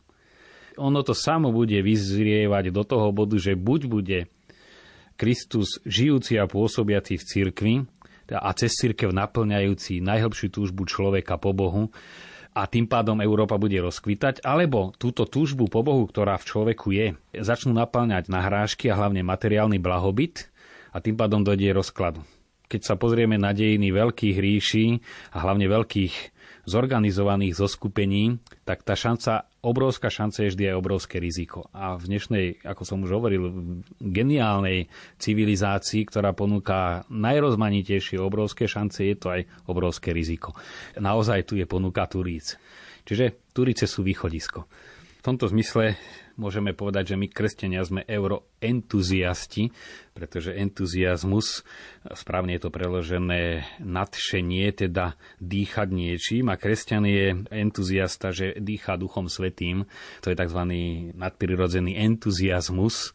Ono 0.82 1.06
to 1.06 1.13
samo 1.13 1.54
bude 1.54 1.78
vyzrievať 1.80 2.73
do 2.73 2.84
toho 2.84 3.13
bodu, 3.13 3.38
že 3.38 3.54
buď 3.54 3.82
bude 3.88 4.19
Kristus 5.15 5.80
žijúci 5.88 6.36
a 6.36 6.49
pôsobiaci 6.49 7.15
v 7.15 7.23
cirkvi, 7.23 7.73
a 8.31 8.49
cez 8.57 8.73
církev 8.73 9.13
naplňajúci 9.13 10.01
najhlbšiu 10.01 10.47
túžbu 10.49 10.89
človeka 10.89 11.38
po 11.38 11.53
Bohu 11.53 11.93
a 12.55 12.71
tým 12.71 12.88
pádom 12.88 13.19
Európa 13.19 13.59
bude 13.59 13.75
rozkvitať, 13.83 14.39
alebo 14.47 14.95
túto 14.95 15.27
túžbu 15.27 15.67
po 15.67 15.83
Bohu, 15.83 16.07
ktorá 16.07 16.39
v 16.39 16.47
človeku 16.47 16.88
je, 16.95 17.07
začnú 17.35 17.75
naplňať 17.75 18.31
nahrážky 18.31 18.88
a 18.88 18.95
hlavne 18.95 19.27
materiálny 19.27 19.75
blahobyt 19.77 20.47
a 20.95 21.03
tým 21.03 21.19
pádom 21.19 21.43
dojde 21.43 21.75
rozkladu. 21.75 22.23
Keď 22.71 22.81
sa 22.81 22.95
pozrieme 22.95 23.35
na 23.35 23.51
dejiny 23.51 23.91
veľkých 23.91 24.38
ríší 24.39 25.03
a 25.35 25.43
hlavne 25.43 25.67
veľkých 25.69 26.35
zorganizovaných 26.65 27.58
zoskupení, 27.58 28.41
tak 28.65 28.82
tá 28.82 28.97
šanca, 28.97 29.45
obrovská 29.62 30.10
šanca 30.10 30.45
je 30.45 30.51
vždy 30.54 30.63
aj 30.73 30.75
obrovské 30.75 31.17
riziko. 31.21 31.69
A 31.71 31.97
v 31.97 32.10
dnešnej, 32.10 32.45
ako 32.65 32.84
som 32.84 33.01
už 33.06 33.13
hovoril, 33.13 33.73
geniálnej 34.01 34.89
civilizácii, 35.21 36.10
ktorá 36.10 36.34
ponúka 36.34 37.06
najrozmanitejšie 37.13 38.17
obrovské 38.17 38.65
šance, 38.65 39.06
je 39.06 39.15
to 39.15 39.30
aj 39.30 39.45
obrovské 39.69 40.12
riziko. 40.12 40.58
Naozaj 40.97 41.45
tu 41.45 41.54
je 41.58 41.69
ponuka 41.69 42.06
Turíc. 42.10 42.58
Čiže 43.06 43.54
Turice 43.54 43.86
sú 43.86 44.01
východisko. 44.01 44.65
V 45.25 45.33
tomto 45.33 45.49
zmysle 45.49 45.97
môžeme 46.38 46.77
povedať, 46.77 47.09
že 47.09 47.15
my 47.17 47.25
kresťania 47.25 47.81
sme 47.81 48.05
euroentuziasti, 48.05 49.73
pretože 50.13 50.53
entuziasmus, 50.53 51.65
správne 52.13 52.53
je 52.53 52.61
to 52.61 52.69
preložené 52.69 53.65
nadšenie, 53.81 54.69
teda 54.69 55.17
dýchať 55.41 55.88
niečím 55.89 56.53
a 56.53 56.61
kresťan 56.61 57.09
je 57.09 57.41
entuziasta, 57.49 58.29
že 58.29 58.53
dýcha 58.61 59.01
duchom 59.01 59.25
svetým, 59.25 59.89
to 60.21 60.29
je 60.29 60.38
tzv. 60.38 60.61
nadprirodzený 61.17 61.97
entuziasmus. 62.05 63.09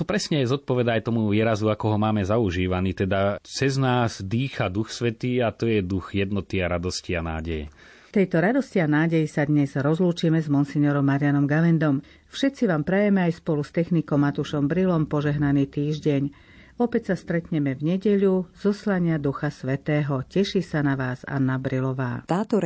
To 0.00 0.08
presne 0.08 0.40
je 0.40 0.56
zodpoveda 0.56 0.96
aj 0.96 1.12
tomu 1.12 1.28
výrazu, 1.28 1.68
ako 1.68 1.92
ho 1.92 1.98
máme 2.00 2.24
zaužívaný, 2.24 2.96
teda 2.96 3.36
cez 3.44 3.76
nás 3.76 4.24
dýcha 4.24 4.72
duch 4.72 4.88
svetý 4.88 5.44
a 5.44 5.52
to 5.52 5.68
je 5.68 5.84
duch 5.84 6.16
jednoty 6.16 6.64
a 6.64 6.72
radosti 6.72 7.12
a 7.12 7.20
nádeje. 7.20 7.68
Tejto 8.10 8.42
radosti 8.42 8.82
a 8.82 8.90
nádeji 8.90 9.30
sa 9.30 9.46
dnes 9.46 9.70
rozlúčime 9.78 10.42
s 10.42 10.50
monsignorom 10.50 11.06
Marianom 11.06 11.46
Galendom. 11.46 12.02
Všetci 12.34 12.66
vám 12.66 12.82
prajeme 12.82 13.30
aj 13.30 13.38
spolu 13.38 13.62
s 13.62 13.70
technikom 13.70 14.26
Matušom 14.26 14.66
Brilom 14.66 15.06
požehnaný 15.06 15.70
týždeň. 15.70 16.50
Opäť 16.82 17.14
sa 17.14 17.14
stretneme 17.14 17.78
v 17.78 17.94
nedeľu, 17.94 18.50
zoslania 18.50 19.14
Ducha 19.22 19.54
Svetého. 19.54 20.26
Teší 20.26 20.58
sa 20.58 20.82
na 20.82 20.98
vás 20.98 21.22
Anna 21.22 21.62
Brilová. 21.62 22.26
Táto 22.26 22.58